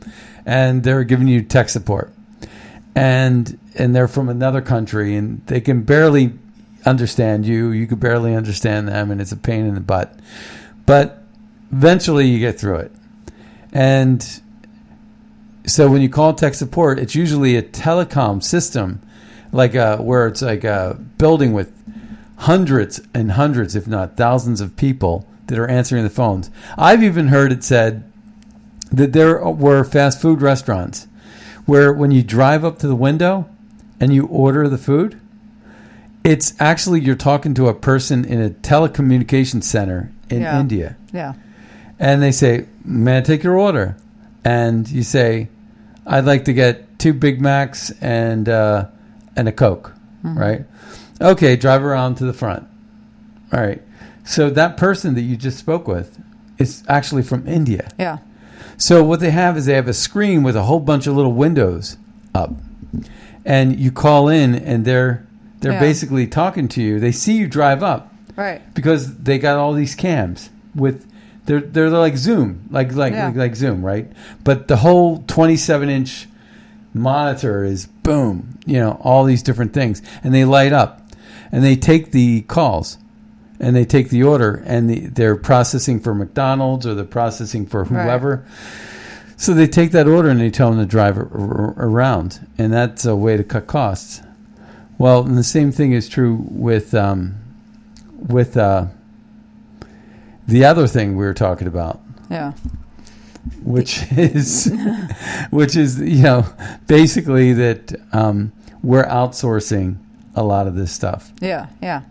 [0.47, 2.13] And they're giving you tech support,
[2.95, 6.33] and and they're from another country, and they can barely
[6.87, 7.71] understand you.
[7.73, 10.15] You can barely understand them, and it's a pain in the butt.
[10.87, 11.25] But
[11.73, 12.93] eventually, you get through it.
[13.73, 14.27] And
[15.67, 19.01] so when you call tech support, it's usually a telecom system,
[19.53, 21.73] like uh where it's like a building with
[22.39, 26.51] hundreds and hundreds, if not thousands, of people that are answering the phones.
[26.79, 28.11] I've even heard it said
[28.91, 31.07] that there were fast food restaurants
[31.67, 33.49] where when you drive up to the window
[34.01, 35.21] and you order the food,
[36.25, 40.61] it's actually you're talking to a person in a telecommunications center in Yeah.
[40.61, 41.35] India yeah.
[42.01, 43.95] And they say, "May I take your order?"
[44.45, 45.49] And you say,
[46.07, 48.87] "I'd like to get two Big Macs and uh,
[49.37, 49.93] and a Coke."
[50.25, 50.65] Right?
[51.21, 52.67] Okay, drive around to the front.
[53.53, 53.81] All right.
[54.25, 56.19] So that person that you just spoke with
[56.59, 57.91] is actually from India.
[57.99, 58.19] Yeah.
[58.77, 61.33] So what they have is they have a screen with a whole bunch of little
[61.33, 61.97] windows
[62.35, 62.53] up,
[63.45, 65.27] and you call in, and they're
[65.61, 65.81] they're Yeah.
[65.81, 66.99] basically talking to you.
[66.99, 68.63] They see you drive up, Right.
[68.75, 71.05] because they got all these cams with
[71.51, 73.27] they're they're like Zoom, like like Yeah.
[73.27, 74.11] like, like Zoom, right?
[74.45, 76.29] But the whole 27 inch
[76.95, 81.03] monitor is boom, you know, all these different things, and they light up,
[81.53, 82.99] and they take the calls,
[83.59, 87.83] and they take the order, and the, they're processing for McDonald's or they're processing for
[87.85, 88.05] Right.
[88.05, 88.45] whoever.
[89.37, 92.73] So they take that order and they tell them to drive ar- ar- around, and
[92.73, 94.21] that's a way to cut costs.
[94.99, 97.35] Well, and the same thing is true with um,
[98.29, 98.87] with uh,
[100.51, 102.53] the other thing we were talking about, Yeah.
[103.63, 104.71] which is
[105.51, 106.47] which is you know
[106.87, 109.97] basically that um, we're outsourcing
[110.35, 111.33] a lot of this stuff.
[111.41, 111.67] Yeah.
[111.83, 112.03] Yeah.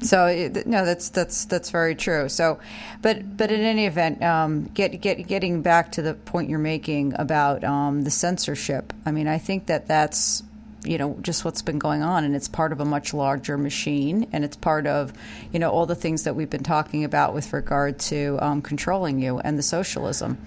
[0.00, 2.28] So it, no, that's that's that's very true.
[2.28, 2.58] So,
[3.00, 7.14] but but in any event, um, get get getting back to the point you're making
[7.16, 8.92] about um, the censorship.
[9.06, 10.42] I mean, I think that that's
[10.84, 14.28] you know just what's been going on, and it's part of a much larger machine,
[14.32, 15.12] and it's part of
[15.52, 19.18] you know all the things that we've been talking about with regard to um, controlling
[19.20, 20.38] you and the socialism.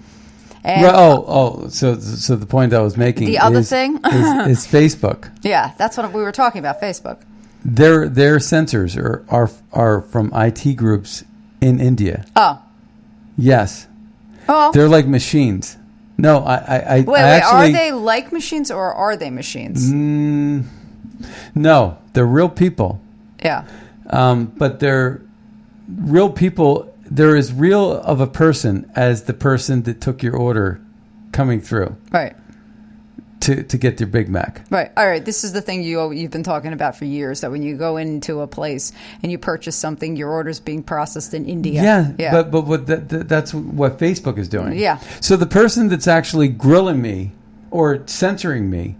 [0.64, 3.26] And, oh, oh, so so the point I was making.
[3.26, 3.96] The other is- thing?
[3.96, 5.30] is, is Facebook.
[5.42, 6.80] yeah, that's what we were talking about.
[6.80, 7.20] Facebook.
[7.64, 11.24] Their their censors are are are from IT groups
[11.60, 12.24] in India.
[12.36, 12.62] Oh,
[13.36, 13.86] Yes,
[14.48, 14.72] oh.
[14.72, 15.76] they're like machines.
[16.18, 17.20] No, I I, I, Wait, wait.
[17.20, 19.90] actually are they like machines or are they machines?
[19.90, 20.64] Mm,
[21.54, 23.00] no, they're real people.
[23.42, 23.64] Yeah.
[24.10, 25.20] um, but they're
[25.88, 26.94] real people.
[27.10, 30.80] They're as real of a person as the person that took your order
[31.32, 32.34] coming through Right.
[33.42, 34.64] To, to get your Big Mac.
[34.70, 34.90] Right.
[34.96, 35.24] All right.
[35.24, 37.40] This is the thing you you've been talking about for years.
[37.42, 41.34] That when you go into a place and you purchase something, your order's being processed
[41.34, 41.82] in India.
[41.82, 42.32] Yeah, Yeah.
[42.32, 44.78] but but what that, that, that's what Facebook is doing.
[44.78, 44.98] Yeah.
[45.20, 47.32] So the person that's actually grilling me
[47.70, 48.96] or censoring me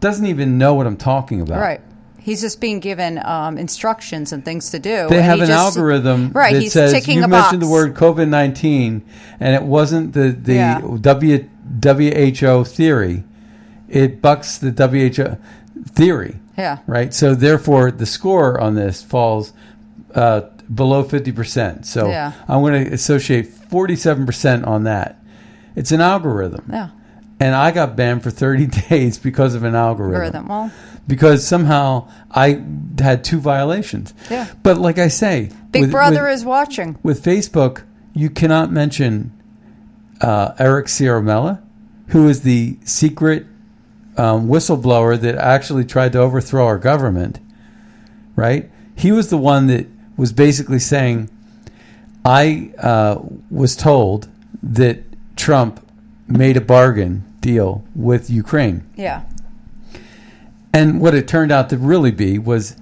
[0.00, 1.60] doesn't even know what I'm talking about.
[1.60, 1.80] right.
[2.18, 5.08] He's just being given um, instructions and things to do.
[5.08, 6.52] They have an just- algorithm Right.
[6.54, 7.66] that he's says ticking you a mentioned box.
[7.66, 9.02] the word COVID nineteen,
[9.40, 10.80] and it wasn't the the Yeah.
[11.00, 11.48] W
[11.82, 13.24] WHO theory.
[13.92, 15.36] It bucks the WHO
[15.90, 16.36] theory.
[16.58, 16.78] Yeah.
[16.86, 17.12] Right.
[17.14, 19.52] So therefore, the score on this falls
[20.14, 20.42] uh,
[20.74, 21.86] below fifty percent.
[21.86, 22.32] So Yeah.
[22.48, 25.18] I'm going to associate forty-seven percent on that.
[25.76, 26.64] It's an algorithm.
[26.70, 26.90] Yeah.
[27.40, 30.48] And I got banned for 30 days because of an algorithm Algorithm.
[30.48, 30.72] Well,
[31.08, 32.62] because somehow I
[33.00, 34.14] had two violations.
[34.30, 34.46] Yeah.
[34.62, 36.98] But like I say, Big with- Brother with, is watching.
[37.02, 37.82] with Facebook.
[38.14, 39.32] You cannot mention
[40.20, 41.60] uh, Eric Ciaramella,
[42.08, 43.46] who is the secret
[44.16, 47.38] um, whistleblower that actually tried to overthrow our government.
[48.36, 48.70] Right?
[48.96, 51.30] He was the one that was basically saying,
[52.24, 53.18] "I uh,
[53.50, 54.28] was told
[54.62, 54.98] that
[55.36, 55.84] Trump
[56.28, 59.22] made a bargain deal with Ukraine." Yeah.
[60.74, 62.76] And what it turned out to really be was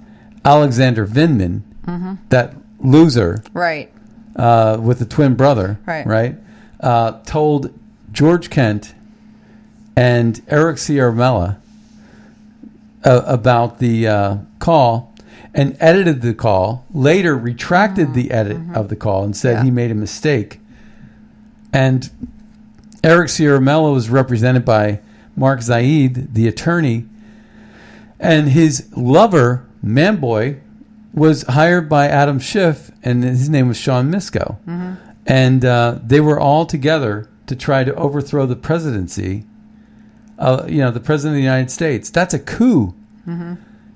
[0.45, 2.13] Alexander Vindman, Mm-hmm.
[2.29, 3.91] that loser Right.
[4.35, 6.05] uh, with the twin brother, Right.
[6.05, 6.35] right,
[6.79, 7.73] uh, told
[8.11, 8.93] George Kent
[9.95, 11.57] and Eric Ciaramella
[13.03, 15.13] uh, about the uh, call
[15.53, 19.59] and edited the call, later retracted the edit of the call and said Mm-hmm.
[19.59, 19.63] Yeah.
[19.65, 20.59] he made a mistake.
[21.73, 22.09] And
[23.03, 24.99] Eric Ciaramella was represented by
[25.35, 27.05] Mark Zaid, the attorney,
[28.19, 30.59] and his lover, Manboy,
[31.13, 34.57] was hired by Adam Schiff, and his name was Sean Misko.
[35.25, 39.43] And uh, they were all together to try to overthrow the presidency,
[40.41, 42.09] uh, you know, the president of the United States.
[42.09, 42.93] That's a coup.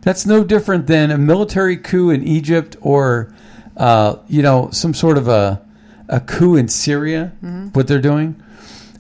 [0.01, 3.34] That's no different than a military coup in Egypt or,
[3.75, 5.60] uh, you know, some sort of a,
[6.08, 7.34] a coup in Syria,
[7.73, 8.36] what they're doing.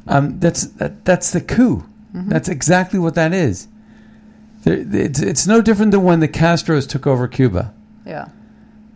[0.07, 1.87] Um, that's that, that's the coup.
[2.29, 3.67] That's exactly what that is.
[4.63, 7.73] There, it's, it's no different than when the Castros took over Cuba.
[8.05, 8.29] Yeah.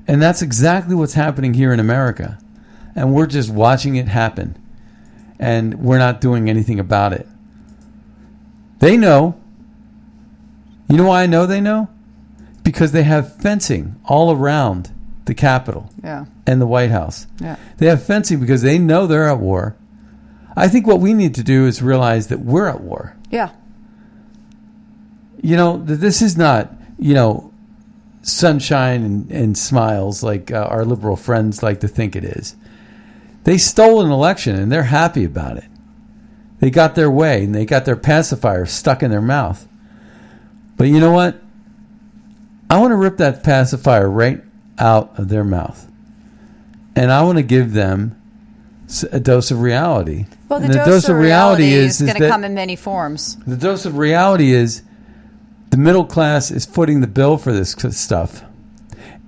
[0.08, 2.40] And that's exactly what's happening here in America.
[2.96, 4.58] And we're just watching it happen.
[5.38, 7.28] And we're not doing anything about it.
[8.80, 9.40] They know.
[10.90, 11.90] You know why I know they know?
[12.64, 14.92] Because they have fencing all around
[15.26, 16.26] the Capitol Yeah.
[16.48, 17.28] and the White House.
[17.40, 17.58] Yeah.
[17.78, 19.76] They have fencing because they know they're at war.
[20.56, 23.16] I think what we need to do is realize that we're at war.
[23.30, 23.50] Yeah.
[25.42, 27.54] You know, th- this is not, you know,
[28.24, 32.56] sunshine and, and smiles like uh, our liberal friends like to think it is.
[33.46, 35.69] They stole an election and they're happy about it.
[36.60, 39.68] They got their way and they got their pacifier stuck in their mouth.
[40.78, 41.42] But you know what?
[42.70, 44.42] I want to rip that pacifier right
[44.78, 45.90] out of their mouth.
[46.96, 48.16] And I want to give them
[49.12, 50.26] a dose of reality.
[50.48, 53.38] Well, the, And dose, of reality, is, going to come in many forms.
[53.46, 54.84] the dose of reality is
[55.70, 58.44] the middle class is footing the bill for this stuff.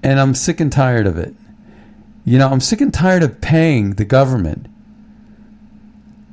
[0.04, 1.36] And I'm sick and tired of it.
[2.26, 4.68] You know, I'm sick and tired of paying the government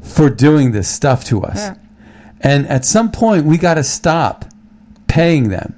[0.02, 1.56] for doing this stuff to us.
[1.56, 1.74] Yeah.
[2.40, 4.44] And at some point, we got to stop
[5.06, 5.74] paying them.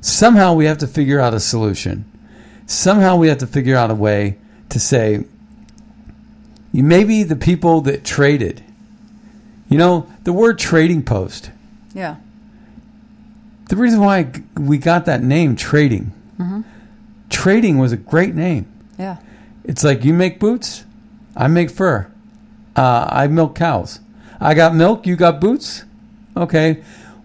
[0.00, 2.04] Somehow we have to figure out a solution.
[2.66, 4.38] Somehow we have to figure out a way
[4.70, 5.24] to say,
[6.72, 8.62] you maybe the people that traded.
[9.68, 11.50] You know, the word trading post.
[11.94, 12.16] Yeah.
[13.68, 16.12] The reason why we got that name, trading.
[16.38, 16.62] Mm-hmm.
[17.30, 18.66] Trading was a great name.
[18.98, 19.18] Yeah.
[19.64, 20.84] It's like you make boots,
[21.36, 22.10] I make fur.
[22.76, 24.00] Uh, I milk cows.
[24.40, 25.84] I got milk, you got boots.
[26.36, 26.82] Okay,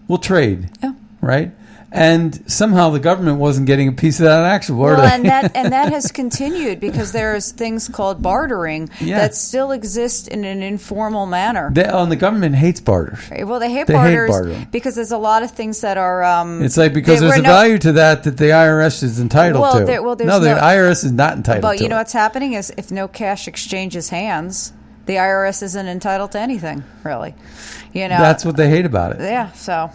[0.08, 0.70] we'll trade.
[0.82, 0.92] Yeah.
[1.20, 1.52] Right?
[1.92, 4.76] and somehow the government wasn't getting a piece of that action.
[4.76, 9.18] Were Well, and that and that has continued because there's things called bartering Yeah.
[9.18, 11.68] that still exist in an informal manner.
[11.74, 13.18] They- oh, and the government hates barter.
[13.44, 14.68] well, they hate they hate barters bartering.
[14.70, 16.22] because there's a lot of things that are.
[16.22, 19.60] Um, It's like because there's a no- value to that that the IRS is entitled
[19.60, 19.84] Well, to.
[19.84, 21.68] there- well, there's no, the no- IRS is not entitled to.
[21.76, 22.00] But you know it.
[22.06, 24.72] what's happening is if no cash exchanges hands,
[25.06, 27.34] the IRS isn't entitled to anything really.
[27.92, 29.20] You know, That's what they hate about it.
[29.20, 29.50] Yeah.
[29.52, 29.90] So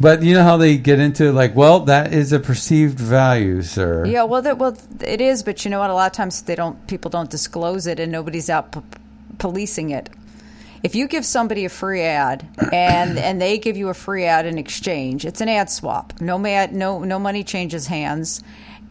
[0.00, 4.04] But you know how they get into like, well, that is a perceived value, sir.
[4.06, 5.42] yeah, well, that, well, it is.
[5.42, 5.90] But you know what?
[5.90, 6.86] A lot of times they don't.
[6.86, 8.80] People don't disclose it, and nobody's out p-
[9.38, 10.08] policing it.
[10.82, 14.46] If you give somebody a free ad and and they give you a free ad
[14.46, 16.12] in exchange, it's an ad swap.
[16.20, 18.42] No mad, no no money changes hands.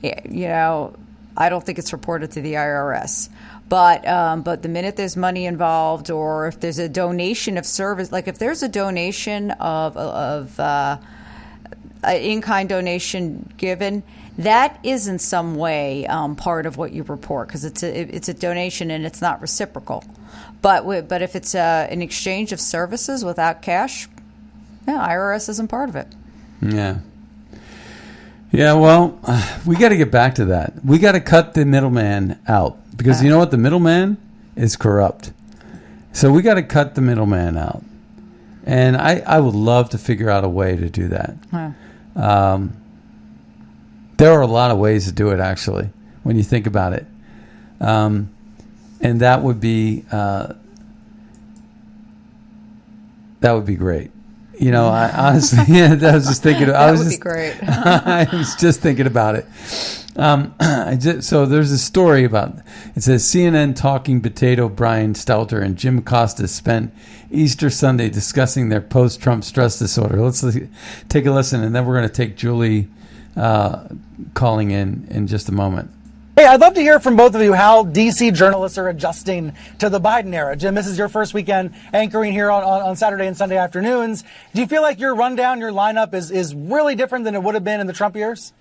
[0.01, 0.95] You know,
[1.38, 3.30] I don't think it's reported to the IRS.
[3.72, 8.11] But um, but the minute there's money involved, or if there's a donation of service,
[8.11, 10.97] like if there's a donation of of uh,
[12.05, 14.03] in-kind donation given,
[14.38, 18.28] that is in some way um, part of what you report because it's a it's
[18.28, 20.03] a donation and it's not reciprocal.
[20.61, 24.09] But but if it's uh, an exchange of services without cash,
[24.86, 26.07] yeah, IRS isn't part of it.
[26.61, 26.97] Yeah.
[28.51, 29.17] Yeah, well,
[29.65, 30.84] we got to get back to that.
[30.84, 33.51] We got to cut the middleman out because you know what?
[33.51, 34.17] The middleman
[34.55, 35.33] is corrupt.
[36.13, 37.83] So we got to cut the middleman out.
[38.65, 41.35] And I, I would love to figure out a way to do that.
[41.49, 41.71] Huh.
[42.15, 42.77] Um,
[44.17, 45.89] there are a lot of ways to do it, actually,
[46.21, 47.07] when you think about it.
[47.79, 48.29] Um,
[48.99, 50.53] and that would be uh,
[53.39, 54.11] that would be great.
[54.62, 56.70] You know, I honestly, yeah, I was just thinking.
[56.70, 57.57] I That was would be just, great.
[57.64, 59.47] I was just thinking about it.
[60.16, 62.59] Um, I just, so there's a story about
[62.95, 66.93] it says CNN talking potato Brian Stelter and Jim Acosta spent
[67.32, 70.22] Easter Sunday discussing their post-Trump stress disorder.
[70.22, 70.45] Let's
[71.09, 72.88] take a listen, and then we're going to take Julie
[73.36, 73.88] uh,
[74.36, 75.89] calling in in just a moment.
[76.41, 79.91] Hey, I'd love to hear from both of you how DC journalists are adjusting to
[79.91, 80.55] the Biden era.
[80.55, 84.23] Jim, this is your first weekend anchoring here on, on, on Saturday and Sunday afternoons.
[84.55, 87.53] Do you feel like your rundown, your lineup is, is really different than it would
[87.53, 88.53] have been in the Trump years?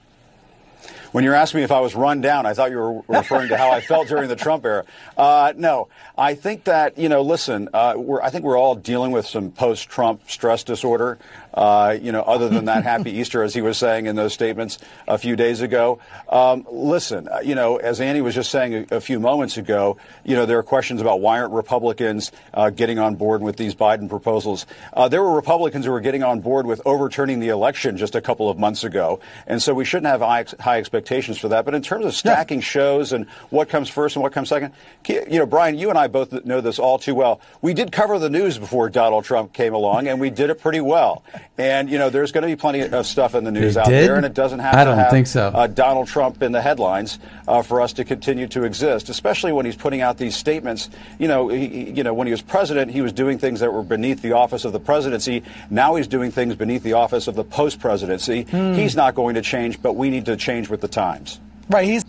[1.12, 3.56] When you're asking me if I was run down, I thought you were referring to
[3.56, 4.84] how I felt during the Trump era.
[5.16, 7.22] Uh, no, I think that you know.
[7.22, 11.18] Listen, uh, we're, I think we're all dealing with some post-Trump stress disorder.
[11.52, 14.78] Uh, you know, other than that, Happy Easter, as he was saying in those statements
[15.08, 15.98] a few days ago.
[16.28, 19.96] Um, listen, uh, you know, as Annie was just saying a, a few moments ago,
[20.22, 23.74] you know, there are questions about why aren't Republicans uh, getting on board with these
[23.74, 24.64] Biden proposals.
[24.92, 28.20] Uh, there were Republicans who were getting on board with overturning the election just a
[28.20, 31.64] couple of months ago, and so we shouldn't have high, high expectations for that.
[31.64, 34.72] But in terms of stacking shows and what comes first and what comes second,
[35.06, 37.40] you know, Brian, you and I both know this all too well.
[37.62, 40.80] We did cover the news before Donald Trump came along, and we did it pretty
[40.80, 41.22] well.
[41.58, 43.86] And you know, there's going to be plenty of stuff in the news They out
[43.86, 44.08] did?
[44.08, 45.48] there, and it doesn't have I to don't have think so.
[45.54, 49.66] uh, Donald Trump in the headlines uh, for us to continue to exist, especially when
[49.66, 50.90] he's putting out these statements.
[51.18, 53.82] You know, he, you know, when he was president, he was doing things that were
[53.82, 55.42] beneath the office of the presidency.
[55.70, 58.42] Now he's doing things beneath the office of the post-presidency.
[58.44, 58.74] Hmm.
[58.74, 61.40] He's not going to change, but we need to change with the times.
[61.68, 61.86] Right.
[61.86, 62.04] He's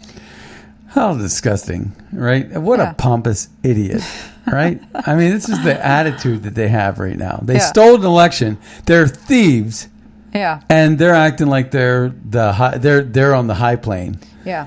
[0.89, 2.51] How disgusting, right?
[2.59, 2.91] What Yeah.
[2.91, 4.01] a pompous idiot,
[4.51, 4.81] right?
[4.93, 7.39] I mean, this is the attitude that they have right now.
[7.43, 7.59] They Yeah.
[7.59, 8.57] stole an election.
[8.85, 9.87] They're thieves,
[10.33, 14.19] Yeah, and they're acting like they're the high, they're they're on the high plane.
[14.45, 14.65] yeah.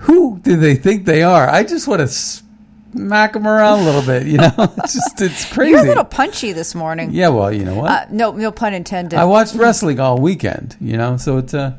[0.00, 1.48] Who do they think they are?
[1.48, 4.26] I just want to smack them around a little bit.
[4.26, 5.70] You know, it's just it's crazy.
[5.72, 7.10] You're a little punchy this morning.
[7.12, 7.90] yeah, well, you know what?
[7.90, 9.18] Uh, no, no pun intended.
[9.18, 10.76] I watched wrestling all weekend.
[10.80, 11.72] You know, so it's uh,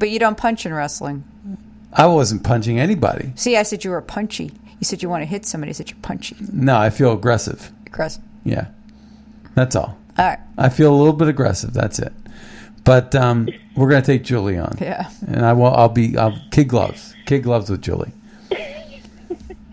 [0.00, 1.22] but you don't punch in wrestling.
[1.92, 3.32] I wasn't punching anybody.
[3.36, 4.50] See, I said you were punchy.
[4.80, 5.70] You said you want to hit somebody.
[5.70, 6.36] I said you're punchy.
[6.52, 7.70] No, I feel aggressive.
[7.92, 8.18] Chris.
[8.44, 8.66] Yeah,
[9.54, 9.96] that's all.
[10.18, 10.38] All right.
[10.58, 11.72] I feel a little bit aggressive.
[11.72, 12.12] That's it.
[12.84, 14.76] But um, we're gonna take Julie on.
[14.80, 15.10] Yeah.
[15.26, 15.66] And I will.
[15.66, 16.16] I'll be.
[16.16, 17.14] I'll kid gloves.
[17.26, 18.12] Kid gloves with Julie.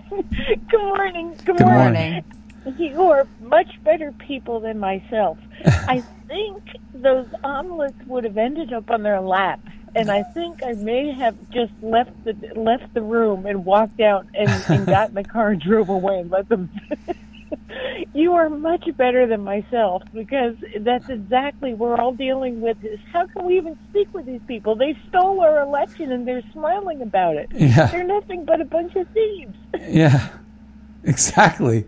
[0.10, 1.30] Good morning.
[1.46, 2.24] Good, Good morning.
[2.66, 2.76] morning.
[2.78, 5.38] You are much better people than myself.
[5.66, 6.64] I think
[6.94, 9.62] those omelets would have ended up on their lap,
[9.98, 14.26] and I think I may have just left the left the room and walked out
[14.34, 16.70] and, and got in the car and drove away and let them.
[18.14, 23.00] you are much better than myself because that's exactly we're all dealing with this.
[23.12, 24.76] How can we even speak with these people?
[24.76, 27.50] They stole our election and they're smiling about it.
[27.54, 27.88] Yeah.
[27.88, 29.56] They're nothing but a bunch of thieves.
[29.88, 30.30] Yeah.
[31.04, 31.86] Exactly.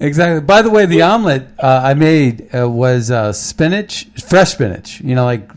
[0.00, 0.40] Exactly.
[0.40, 5.00] By the way, the omelet uh, I made uh, was uh, spinach, fresh spinach.
[5.00, 5.48] You know, like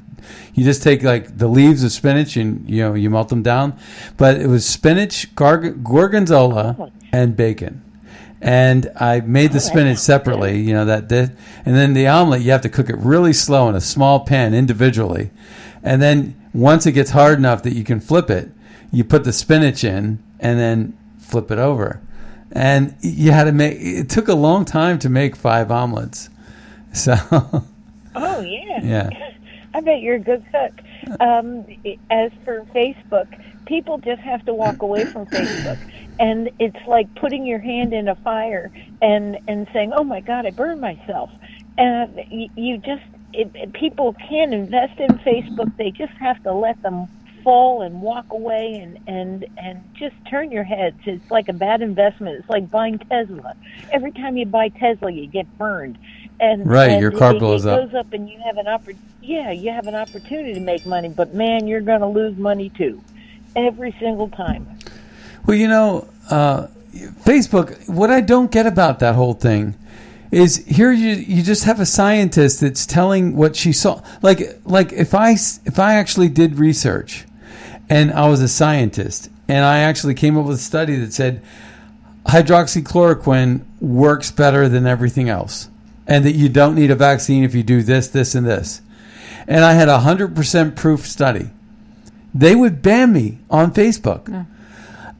[0.57, 3.77] you just take like the leaves of spinach and you know you melt them down.
[4.17, 7.83] But it was spinach, garg- gorgonzola, and bacon.
[8.41, 10.59] And I made the spinach separately.
[10.59, 11.31] You know that, that,
[11.65, 14.53] and then the omelet you have to cook it really slow in a small pan
[14.53, 15.29] individually.
[15.83, 18.49] and then once it gets hard enough that you can flip it,
[18.91, 22.01] you put the spinach in and then flip it over.
[22.51, 23.77] And you had to make.
[23.79, 26.29] It took a long time to make five omelets.
[26.93, 27.13] So
[28.15, 28.79] Oh yeah.
[28.81, 29.09] yeah.
[29.77, 30.73] I bet you're a good cook.
[31.21, 31.65] Um,
[32.11, 33.27] as for Facebook,
[33.67, 35.79] people just have to walk away from Facebook,
[36.19, 38.71] and it's like putting your hand in a fire
[39.01, 41.31] and and saying, "Oh my God, I burned myself."
[41.77, 42.49] And you,
[42.79, 43.03] just
[43.33, 45.69] it- people can't invest in Facebook.
[45.79, 47.09] They just have to let them
[47.45, 50.97] fall and walk away and and and just turn your heads.
[51.05, 52.37] It's like a bad investment.
[52.39, 53.55] It's like buying Tesla.
[53.93, 55.97] Every time you buy Tesla, you get burned.
[56.39, 57.85] And Right, and your car it, blows it up.
[57.89, 61.09] goes up, and you have an oppor- Yeah, you have an opportunity to make money,
[61.09, 63.01] but man, you're going to lose money too,
[63.55, 64.67] every single time.
[65.45, 66.67] Well, you know, uh,
[67.25, 67.87] Facebook.
[67.89, 69.75] What I don't get about that whole thing
[70.31, 74.01] is here you you just have a scientist that's telling what she saw.
[74.21, 77.25] Like like if I if I actually did research,
[77.89, 81.41] and I was a scientist, and I actually came up with a study that said
[82.25, 85.69] hydroxychloroquine works better than everything else,
[86.07, 88.81] and that you don't need a vaccine if you do this, this, and this.
[89.47, 91.49] And I had a hundred percent proof study.
[92.33, 94.47] They would ban me on Facebook.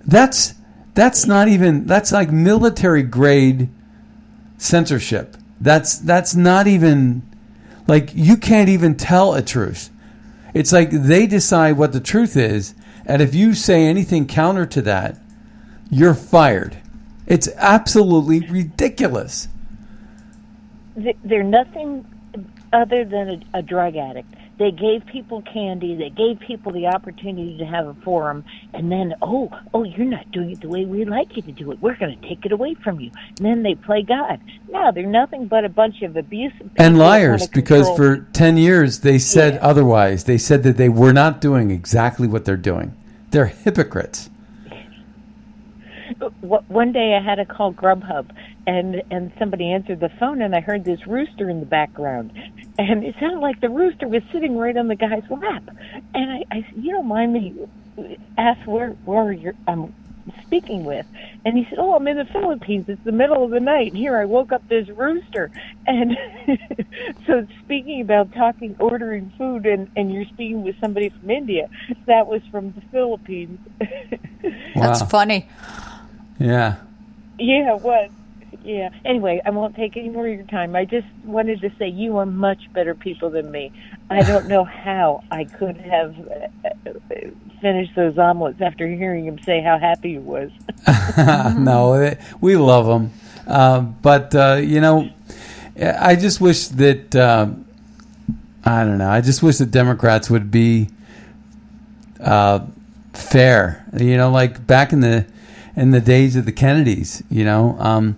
[0.05, 0.53] That's
[0.93, 3.69] that's not even that's like military grade
[4.57, 5.37] censorship.
[5.59, 7.21] That's that's not even
[7.87, 9.89] like you can't even tell a truth.
[10.53, 12.73] It's like they decide what the truth is,
[13.05, 15.17] and if you say anything counter to that,
[15.89, 16.77] you're fired.
[17.25, 19.49] It's absolutely ridiculous.
[21.01, 22.05] Th- They're nothing
[22.73, 24.33] other than a, a drug addict.
[24.57, 25.95] They gave people candy.
[25.95, 28.43] They gave people the opportunity to have a forum,
[28.73, 31.71] and then, oh, oh, you're not doing it the way we like you to do
[31.71, 31.79] it.
[31.79, 33.11] We're going to take it away from you.
[33.37, 34.41] And then they play God.
[34.67, 39.01] No, they're nothing but a bunch of abusive people and liars because for 10 years
[39.01, 40.23] they said otherwise.
[40.23, 42.95] They said that they were not doing exactly what they're doing.
[43.29, 44.29] They're hypocrites.
[46.41, 48.31] One day I had to call Grubhub,
[48.67, 52.31] and and somebody answered the phone, and I heard this rooster in the background,
[52.77, 55.63] and it sounded like the rooster was sitting right on the guy's lap,
[56.13, 57.55] and I, I said, you don't mind me
[58.37, 59.95] ask where where you're I'm
[60.45, 61.05] speaking with,
[61.45, 62.89] and he said, oh, I'm in the Philippines.
[62.89, 63.93] It's the middle of the night.
[63.93, 65.49] And here I woke up this rooster,
[65.87, 66.17] and
[67.25, 71.69] so speaking about talking, ordering food, and and you're speaking with somebody from India,
[72.05, 73.59] that was from the Philippines.
[74.75, 75.47] That's funny.
[76.37, 76.75] Yeah.
[77.39, 78.11] Yeah, what?
[78.67, 78.89] Yeah.
[79.05, 80.75] Anyway, I won't take any more of your time.
[80.75, 83.71] I just wanted to say you are much better people than me.
[84.09, 87.15] I don't know how I could have uh, uh,
[87.61, 90.51] finished those omelets after hearing him say how happy he was.
[91.57, 93.11] no, we love them.
[93.47, 95.11] Um, but, uh, you know,
[95.81, 97.65] I just wish that, um,
[98.65, 100.89] I don't know, I just wish that Democrats would be
[102.19, 102.65] uh,
[103.13, 103.85] fair.
[103.97, 105.25] You know, like back in the
[105.77, 107.77] in the days of the Kennedys, you know.
[107.79, 108.17] Um,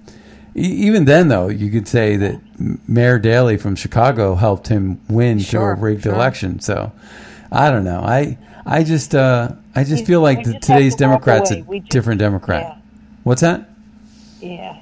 [0.56, 2.39] even then, though, you could say that
[2.88, 6.14] Mayor Daley from Chicago helped him win Sure, to a rigged sure.
[6.14, 6.60] election.
[6.60, 6.91] So,
[7.52, 8.02] I don't know.
[8.02, 11.64] I I just uh, I just We- feel like the, just today's to Democrat's away.
[11.78, 12.64] a just- different Democrat.
[12.64, 12.76] yeah.
[13.24, 13.70] What's that?
[14.41, 14.78] Yeah.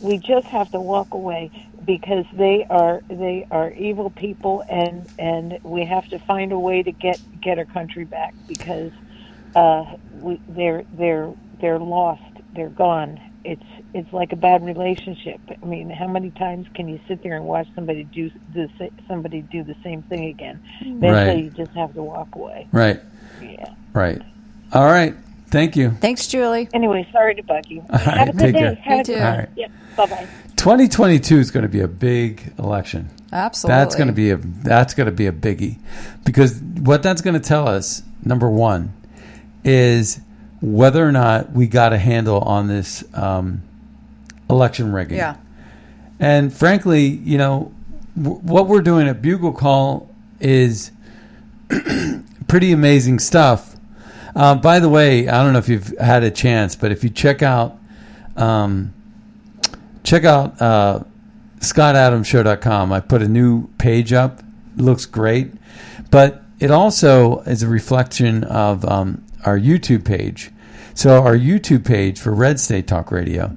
[0.00, 1.50] We just have to walk away
[1.84, 6.82] because they are they are evil people and and we have to find a way
[6.82, 8.92] to get get our country back because
[9.56, 9.84] uh
[10.20, 12.22] we they're they're they're lost.
[12.54, 13.20] They're gone.
[13.44, 13.62] It's
[13.94, 15.40] it's like a bad relationship.
[15.62, 18.68] I mean, how many times can you sit there and watch somebody do the
[19.08, 20.62] somebody do the same thing again?
[20.80, 20.96] Hmm.
[21.04, 21.44] Eventually, Right.
[21.44, 22.68] you just have to walk away.
[22.72, 23.00] Right.
[23.42, 23.74] Yeah.
[23.92, 24.22] Right.
[24.72, 25.14] All right.
[25.48, 25.90] Thank you.
[25.90, 26.68] Thanks, Julie.
[26.72, 27.84] Anyway, sorry to bug you.
[27.90, 28.60] All have right, a good take day.
[28.60, 28.74] care.
[28.76, 29.12] Have You a too.
[29.14, 29.70] good All Yep.
[29.96, 30.28] Bye bye.
[30.56, 33.10] 2022 is going to be a big election.
[33.32, 33.78] Absolutely.
[33.78, 35.78] That's going to be a that's going to be a biggie
[36.24, 38.92] because what that's going to tell us number one
[39.64, 40.20] is
[40.62, 43.62] whether or not we got a handle on this um,
[44.48, 45.18] election rigging.
[45.18, 45.36] Yeah.
[46.18, 47.74] And frankly, you know,
[48.16, 50.08] w- what we're doing at Bugle Call
[50.40, 50.92] is
[52.48, 53.76] pretty amazing stuff.
[54.34, 57.10] Uh, by the way, I don't know if you've had a chance, but if you
[57.10, 57.76] check out
[58.36, 58.94] um,
[60.04, 61.00] check out uh,
[61.58, 62.92] scottadamshow.com.
[62.92, 64.40] I put a new page up.
[64.76, 65.52] It looks great,
[66.10, 70.50] but it also is a reflection of um, our YouTube page.
[70.94, 73.56] So our YouTube page for Red State Talk Radio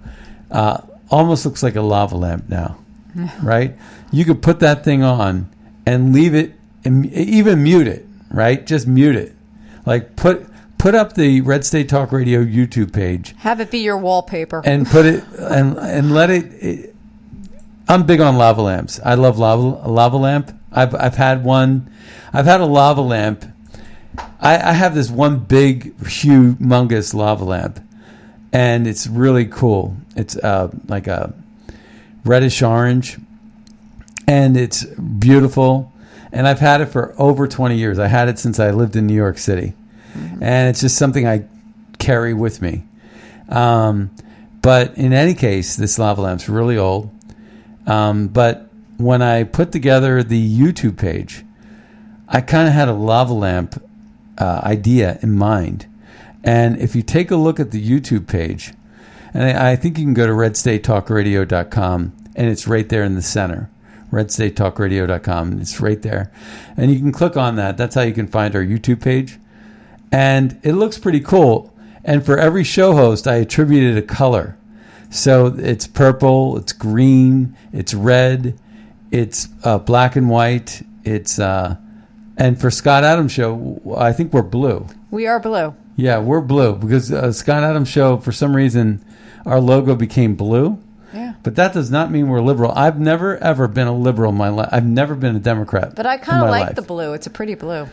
[0.51, 2.77] uh, almost looks like a lava lamp now,
[3.43, 3.75] right?
[4.11, 5.49] You could put that thing on
[5.86, 6.53] and leave it,
[6.86, 8.65] and even mute it, right?
[8.65, 9.33] Just mute it.
[9.86, 13.97] Like put put up the Red State Talk Radio YouTube page Have it be your
[13.97, 14.61] wallpaper.
[14.65, 16.95] and put it and and let it, it-
[17.88, 18.99] I'm big on lava lamps.
[19.05, 20.51] I love lava lava lamp.
[20.71, 21.91] I've I've had one.
[22.33, 23.45] I've had a lava lamp.
[24.39, 27.80] I, I have this one big, humongous lava lamp,
[28.53, 29.95] and it's really cool.
[30.16, 31.34] It's uh, like a
[32.24, 33.18] reddish orange,
[34.28, 35.91] and it's beautiful.
[36.32, 37.97] And I've had it for over 20 years.
[37.97, 39.74] I had it since I lived in New York City,
[40.13, 41.45] and it's just something I
[41.97, 42.84] carry with me.
[43.49, 44.11] Um,
[44.61, 47.11] but in any case, this lava lamp's really old.
[47.86, 51.43] Um, but when I put together the YouTube page,
[52.28, 53.82] I kind of had a lava lamp
[54.38, 55.88] uh, idea in mind.
[56.43, 58.73] And if you take a look at the YouTube page,
[59.33, 63.21] and I, I think you can go to redstatetalkradio.com, and it's right there in the
[63.21, 63.69] center.
[64.11, 65.59] Redstatetalkradio.com.
[65.59, 66.31] It's right there.
[66.77, 67.77] And you can click on that.
[67.77, 69.39] That's how you can find our YouTube page.
[70.11, 71.73] And it looks pretty cool.
[72.03, 74.57] And for every show host, I attributed a color.
[75.09, 78.59] So it's purple, it's green, it's red,
[79.11, 80.83] it's uh, black and white.
[81.03, 81.77] It's uh,
[82.38, 84.88] and for Scott Adams show, I think we're blue.
[85.11, 85.75] We are blue.
[85.95, 89.03] Yeah, we're blue because uh, Scott Adams show for some reason
[89.45, 90.81] our logo became blue.
[91.13, 91.36] Yeah.
[91.43, 92.71] But that does not mean we're liberal.
[92.71, 94.69] I've never ever been a liberal in my life.
[94.71, 95.95] I've never been a Democrat.
[95.95, 96.75] But I kind of like life.
[96.75, 97.13] the blue.
[97.13, 97.88] It's a pretty blue.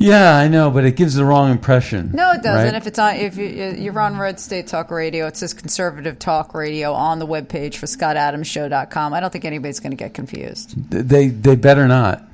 [0.00, 2.12] Yeah, I know, but it gives the wrong impression.
[2.14, 2.72] No, it doesn't.
[2.72, 2.74] right?
[2.74, 6.54] If it's on, if you, you're on Red State Talk Radio, it says conservative talk
[6.54, 9.12] radio on the webpage for ScottAdamsShow.com.
[9.12, 10.90] I don't think anybody's going to get confused.
[10.90, 12.24] they they better not,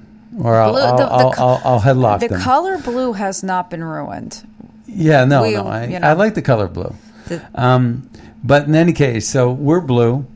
[0.43, 2.41] or I'll Blue- I'll, the- the I'll, I'll, I'll headlock the them.
[2.41, 4.47] color blue has not been ruined.
[4.87, 5.67] Yeah, no, We- no.
[5.67, 6.07] I, you know.
[6.09, 6.95] I like the color blue.
[7.27, 8.09] The- Um,
[8.45, 10.27] but in any case, so we're blue,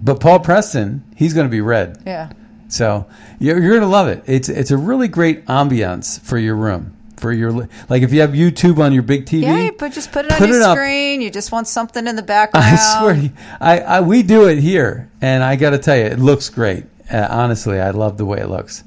[0.00, 2.02] but Paul Preston, he's going to be red.
[2.06, 2.32] Yeah.
[2.68, 3.06] So
[3.38, 4.22] you're, you're going to love it.
[4.26, 6.96] It's it's a really great ambiance for your room.
[7.16, 7.50] For your
[7.90, 10.48] like, if you have YouTube on your big TV, Yeah, but just put it on
[10.48, 10.74] your it up.
[10.78, 11.20] screen.
[11.20, 12.64] You just want something in the background.
[12.64, 13.30] I swear, to you,
[13.60, 16.84] I, I we do it here, and I got to tell you, it looks great.
[17.12, 18.84] Uh, honestly, I love the way it looks.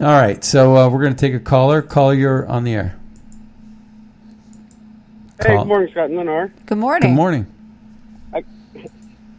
[0.00, 1.82] All right, so uh, we're going to take a caller.
[1.82, 2.96] Caller, you're on the air.
[5.38, 6.50] Hey, Call- good morning, Scott and Lenore.
[6.64, 7.10] Good morning.
[7.10, 7.46] Good morning.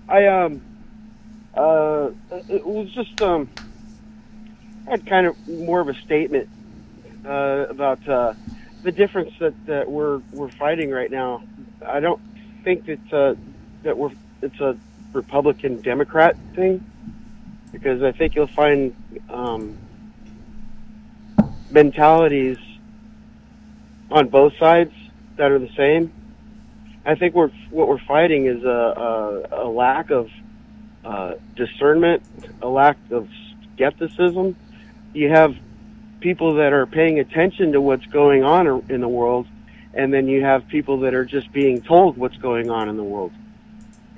[0.08, 0.62] I um
[1.56, 2.10] uh
[2.50, 3.50] it was just um
[4.86, 6.50] I had kind of more of a statement
[7.26, 8.34] uh, about uh,
[8.84, 11.44] the difference that, that we're we're fighting right now.
[11.84, 12.22] I don't
[12.64, 13.36] think that uh,
[13.84, 14.78] that we're it's a
[15.14, 16.84] Republican Democrat thing
[17.72, 18.94] because I think you'll find
[19.30, 19.78] um,
[21.72, 22.58] mentalities
[24.10, 24.94] on both sides
[25.38, 26.12] that are the same.
[27.06, 30.30] I think we're what we're fighting is a, a, a lack of
[31.04, 32.24] uh, discernment,
[32.62, 33.28] a lack of
[33.74, 34.56] skepticism.
[35.14, 35.56] You have
[36.20, 39.48] people that are paying attention to what's going on in the world,
[39.94, 43.04] and then you have people that are just being told what's going on in the
[43.04, 43.32] world.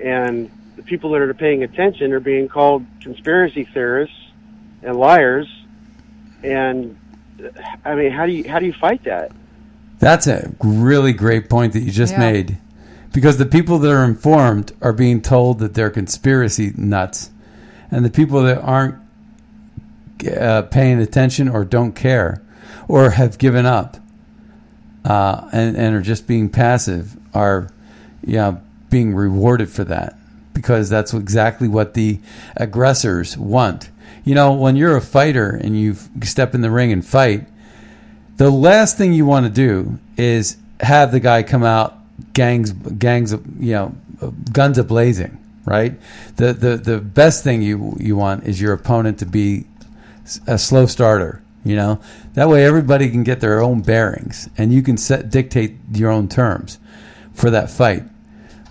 [0.03, 4.17] And the people that are paying attention are being called conspiracy theorists
[4.81, 5.47] and liars.
[6.43, 6.97] And
[7.85, 9.31] I mean, how do you how do you fight that?
[9.99, 12.31] That's a really great point that you just Yeah.
[12.31, 12.57] made.
[13.13, 17.29] Because the people that are informed are being told that they're conspiracy nuts.
[17.91, 18.95] And the people that aren't
[20.39, 22.41] uh, paying attention or don't care
[22.87, 23.97] or have given up
[25.05, 27.69] uh, and, and are just being passive are
[28.25, 28.57] yeah,
[28.89, 30.17] being rewarded for that.
[30.53, 32.19] Because that's exactly what the
[32.55, 33.89] aggressors want.
[34.23, 37.47] You know, when you're a fighter and you step in the ring and fight,
[38.37, 41.97] the last thing you want to do is have the guy come out
[42.33, 43.95] gangs gangs you know
[44.51, 45.97] guns a blazing right?
[46.35, 49.65] The the the best thing you you want is your opponent to be
[50.47, 51.99] a slow starter you know?
[52.33, 56.27] That way everybody can get their own bearings and you can set dictate your own
[56.27, 56.79] terms
[57.33, 58.03] for that fight.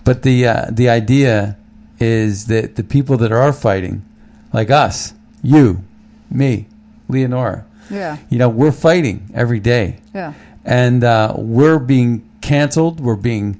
[0.03, 1.57] But the uh, the idea
[1.99, 4.05] is that the people that are fighting
[4.51, 5.83] like us you
[6.31, 6.65] me
[7.07, 7.65] leonora.
[7.91, 8.17] Yeah.
[8.29, 9.99] you know we're fighting every day.
[10.15, 10.33] Yeah.
[10.65, 12.99] and uh, we're being canceled.
[12.99, 13.59] We're being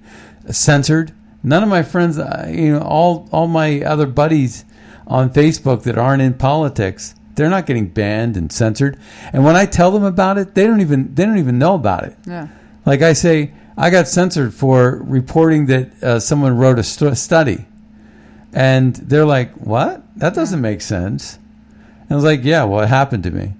[0.50, 1.14] censored.
[1.44, 4.66] None of my friends uh, you know all all my other buddies
[5.06, 8.98] on facebook that aren't in politics they're not getting banned and censored.
[9.34, 12.06] And when i tell them about it they don't even they don't even know about
[12.06, 12.16] it.
[12.26, 12.48] Yeah.
[12.86, 17.66] like i say i got censored for reporting that uh, someone wrote a stu- study.
[18.54, 20.04] And they're like what?
[20.18, 21.40] That doesn't make sense
[22.04, 23.54] and i was like yeah well it happened to me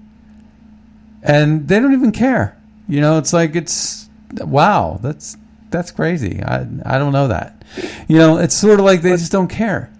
[1.22, 2.54] and they don't even care.
[2.86, 5.38] You know, it's like it's wow, that's
[5.70, 6.42] that's crazy.
[6.42, 7.62] I I don't know that.
[8.08, 9.90] You know, it's sort of like they just don't care.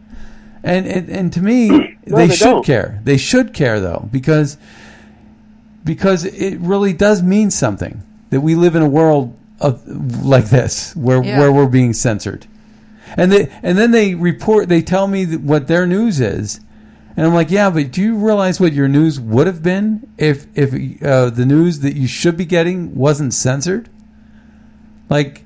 [0.62, 1.68] And and, and to me,
[2.06, 2.66] No, they, they should don't.
[2.66, 3.00] care.
[3.04, 4.58] They should care though, because
[5.82, 9.86] because it really does mean something that we live in a world of
[10.24, 11.38] like this where Yeah.
[11.38, 12.46] where we're being censored.
[13.16, 16.60] And they and then they report they tell me what their news is
[17.16, 20.46] And I'm like, yeah, but do you realize what your news would have been if
[20.56, 23.88] if uh, the news that you should be getting wasn't censored?
[25.08, 25.44] Like,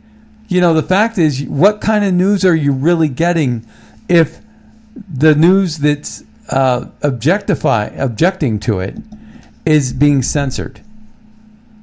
[0.49, 3.67] you know, the fact is, what kind of news are you really getting
[4.09, 4.41] if
[5.13, 8.97] the news that's uh, objectify objecting to it
[9.67, 10.81] is being censored,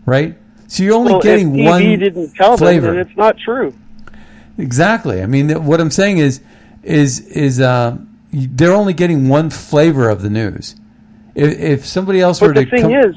[0.07, 0.36] right?
[0.67, 2.88] So you're only well, getting one didn't tell flavor.
[2.88, 3.75] them, it's not true.
[4.57, 5.21] Exactly.
[5.21, 6.41] I mean, what I'm saying is,
[6.81, 7.97] is is uh,
[8.36, 10.75] they're only getting one flavor of the news.
[11.33, 13.15] If, if somebody else were But the to thing come, is,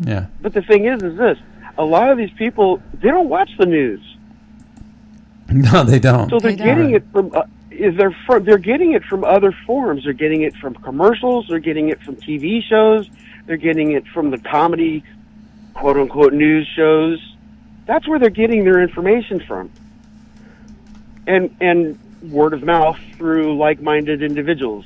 [0.00, 1.38] yeah, but the thing is, is this:
[1.78, 4.00] a lot of these people they don't watch the news,
[5.50, 6.30] no, they don't.
[6.30, 7.34] so they're getting it from.
[7.34, 10.04] Uh, is they're from, they're getting it from other forms.
[10.04, 11.46] They're getting it from commercials.
[11.48, 13.08] They're getting it from TV shows.
[13.46, 15.02] They're getting it from the comedy,
[15.74, 17.18] quote unquote, news shows.
[17.86, 19.70] That's where they're getting their information from.
[21.26, 24.84] And and word of mouth through like-minded individuals.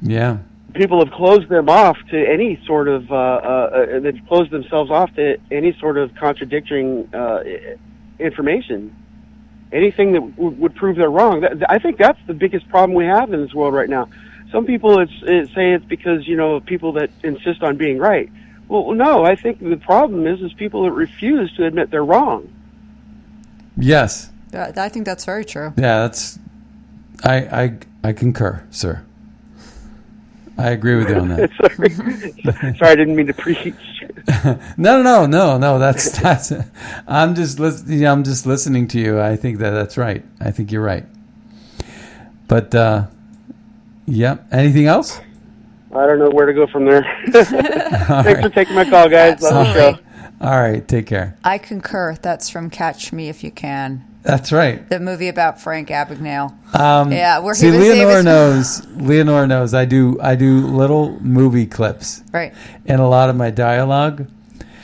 [0.00, 0.38] Yeah,
[0.74, 5.14] people have closed them off to any sort of uh, uh, they've closed themselves off
[5.14, 7.42] to any sort of contradicting uh,
[8.18, 8.96] information.
[9.72, 11.44] Anything that w- would prove they're wrong.
[11.68, 14.08] I think that's the biggest problem we have in this world right now.
[14.50, 18.30] Some people it's, it say it's because you know people that insist on being right.
[18.68, 22.52] Well no i think the problem is is people that refuse to admit they're wrong.
[23.76, 25.72] Yes, Uh, I think that's very true.
[25.76, 26.00] yeah.
[26.00, 26.38] That's
[27.24, 29.04] I I I concur, sir.
[30.58, 31.50] I agree with you on that.
[31.56, 33.74] sorry sorry i didn't mean to preach
[34.44, 35.78] no, no, no, no, no.
[35.78, 36.52] That's that's.
[37.08, 39.20] I'm just lis- you know, I'm just listening to you.
[39.20, 40.22] I think that that's right.
[40.40, 41.06] I think you're right.
[42.48, 43.06] But uh,
[44.06, 44.46] yep.
[44.52, 45.20] Anything else?
[45.94, 49.66] i don't know where to go from there thanks for taking my call guys love
[49.66, 49.98] the show
[50.40, 50.88] All right.
[50.88, 51.36] Take care.
[51.44, 52.16] I concur.
[52.20, 54.88] That's from Catch Me If You Can, That's right.
[54.88, 56.52] the movie about Frank Abagnale.
[56.78, 58.86] Um, Yeah, where he see, Leonore was- knows.
[58.96, 59.74] Leonore knows.
[59.74, 60.18] I do.
[60.22, 62.54] I do little movie clips Right.
[62.86, 64.26] and a lot of my dialogue.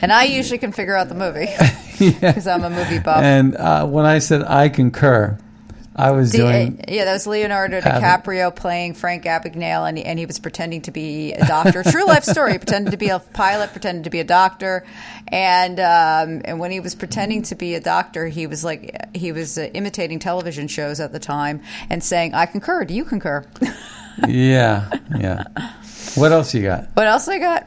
[0.02, 1.48] And I usually can figure out the movie
[1.98, 3.22] because I'm a movie buff.
[3.22, 5.38] And uh, when I said I concur,
[5.98, 6.84] I was doing.
[6.86, 10.92] yeah, that was Leonardo DiCaprio playing Frank Abagnale, and he, and he was pretending to
[10.92, 11.82] be a doctor.
[11.82, 12.52] True life story.
[12.52, 14.86] He pretended to be a pilot, pretended to be a doctor,
[15.26, 19.32] and um, and when he was pretending to be a doctor, he was like he
[19.32, 22.84] was uh, imitating television shows at the time and saying, "I concur.
[22.84, 23.44] Do you concur?"
[24.28, 24.88] yeah,
[25.18, 25.44] yeah.
[26.14, 26.88] What else you got?
[26.94, 27.66] What else I got?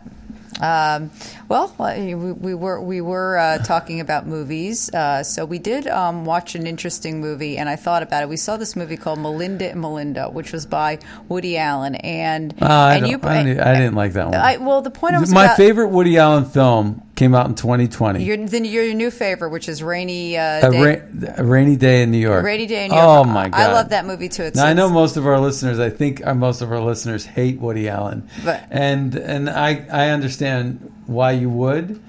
[0.62, 1.12] Um,
[1.52, 6.24] well, we, we were we were uh, talking about movies, uh, so we did um,
[6.24, 8.30] watch an interesting movie, and I thought about it.
[8.30, 12.66] We saw this movie called Melinda and Melinda, which was by Woody Allen, and Uh,
[12.66, 14.36] I, and don't, I, didn't, I didn't like that one.
[14.36, 17.56] I, well, the point I was My about, favorite Woody Allen film came out in
[17.56, 18.24] 2020.
[18.24, 20.82] Your, then your new favorite, which is Rainy uh, a, Day.
[20.95, 22.45] ra- a rainy day in New York.
[22.45, 23.08] Rainy Day in New York.
[23.08, 23.60] Oh my god!
[23.60, 24.43] I love that movie too.
[24.43, 25.80] It's, now I know most of our listeners.
[25.80, 30.10] I think uh, most of our listeners hate Woody Allen, But- and and I I
[30.12, 32.01] understand why you would,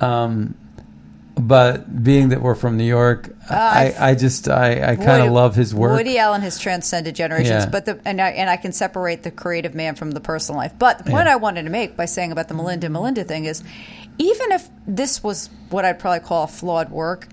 [0.00, 0.54] um,
[1.36, 5.32] but being that we're from New York, I, I've- I just I, I kind of
[5.32, 5.96] love his work.
[5.96, 7.68] Woody Allen has transcended generations, Yeah.
[7.70, 10.72] but the and I, and I can separate the creative man from the personal life.
[10.78, 11.32] But the point Yeah.
[11.32, 13.64] I wanted to make by saying about the Melinda Melinda thing is,
[14.18, 17.26] even if this was what I'd probably call a flawed work.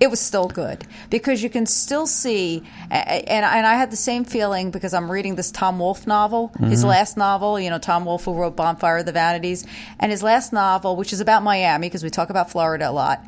[0.00, 4.24] It was still good because you can still see, and and I had the same
[4.24, 6.84] feeling because I'm reading this Tom Wolfe novel, his Mm-hmm.
[6.86, 6.88] Mhm.
[6.90, 7.60] last novel.
[7.60, 9.64] You know, Tom Wolfe who wrote Bonfire of the Vanities,
[10.00, 13.24] and his last novel, which is about Miami because we talk about Florida a lot.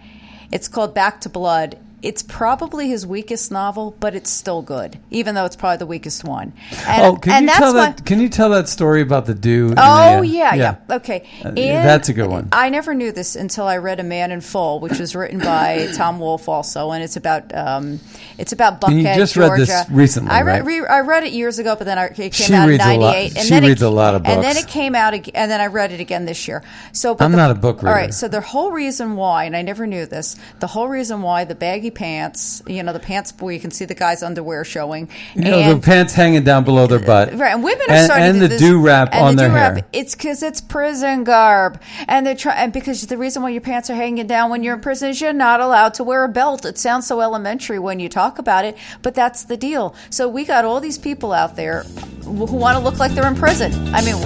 [0.52, 1.78] It's called Back to Blood.
[2.02, 6.24] It's probably his weakest novel, but it's still good, even though it's probably the weakest
[6.24, 6.52] one.
[6.86, 8.04] And, oh, can you tell why- that?
[8.04, 9.68] Can you tell that story about the dew?
[9.68, 12.48] in Oh the, yeah, yeah, Okay, Uh, that's a good one.
[12.52, 15.88] I never knew this until I read A Man in Full, which was written by
[15.96, 17.98] Tom Wolfe also, and it's about um,
[18.38, 19.52] it's about Buckhead, And you just Georgia.
[19.52, 20.82] read this recently, I read right?
[20.82, 22.84] re- I read it years ago, but then I, it came She out in reads
[22.84, 24.94] a lot- '98, and she then reads it, a lot of and then it came
[24.94, 26.62] out, and then I read it again this year.
[26.92, 27.94] So but I'm the- not a book All reader.
[27.96, 31.44] right, so the whole reason why, and I never knew this, the whole reason why
[31.44, 31.54] the
[31.86, 35.42] baggy pants, you know, the pants where you can see the guy's underwear showing, You
[35.42, 37.34] know, the pants hanging down below their butt.
[37.34, 39.42] Right, and women are and, starting and to the do this, do rap on the
[39.42, 39.84] their do-rap, hair.
[39.92, 42.58] It's because it's prison garb, and they're trying.
[42.58, 45.20] And because the reason why your pants are hanging down when you're in prison is
[45.20, 46.64] you're not allowed to wear a belt.
[46.64, 49.94] It sounds so elementary when you talk about it, but that's the deal.
[50.10, 51.84] So we got all these people out there
[52.24, 53.72] who want to look like they're in prison.
[53.94, 54.16] I mean,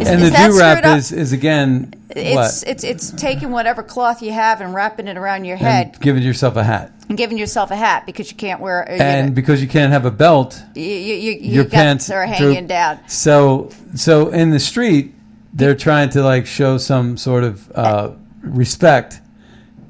[0.00, 0.98] is, and is the do rap screwed up?
[0.98, 5.16] is is again It's what it's it's taking whatever cloth you have and wrapping it
[5.16, 6.92] around your head and giving yourself a hat.
[7.10, 8.86] And giving yourself a hat because you can't wear.
[8.88, 12.08] You And know, because you can't have a belt, you, you, you, you your pants
[12.08, 13.00] are through- hanging down.
[13.08, 15.12] So so in the street,
[15.52, 19.20] they're trying to like show some sort of uh, respect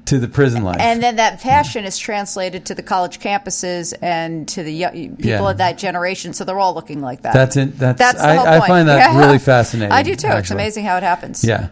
[0.07, 0.79] to the prison life.
[0.81, 4.87] And then that passion is translated to the college campuses and to the
[5.17, 5.51] people Yeah.
[5.51, 6.33] of that generation.
[6.33, 7.33] So they're all looking like that.
[7.33, 7.79] That's it.
[7.79, 9.19] That's, That's the I, I find that Yeah.
[9.19, 9.93] really fascinating.
[9.93, 10.29] I do too.
[10.29, 11.45] It's amazing how it happens.
[11.45, 11.69] Yeah.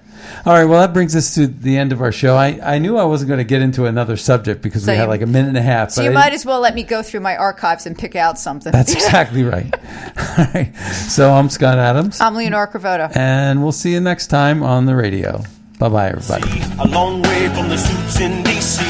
[0.47, 0.65] All right.
[0.65, 2.37] Well, that brings us to the end of our show.
[2.37, 5.09] I, I knew I wasn't going to get into another subject because So we had
[5.09, 5.91] like a minute and a half.
[5.91, 8.15] So but you I might as well let me go through my archives and pick
[8.17, 8.73] out something.
[8.73, 9.73] That's exactly right.
[10.19, 10.73] All right.
[11.09, 13.17] So I'm Scott Adams, I'm Leonora Cravotta.
[13.17, 15.43] and we'll see you next time on the radio.
[15.79, 16.61] Bye bye, everybody.
[16.81, 18.83] A long way from the suits in D.C.,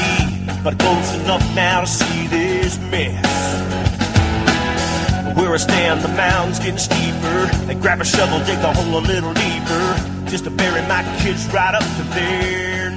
[0.63, 3.25] but close enough now to see this mess.
[5.37, 7.45] Where I stand, the mound's getting steeper.
[7.67, 11.75] They grab a shovel, dig hole a little deeper, just to bury my kids right
[11.75, 12.88] up to there.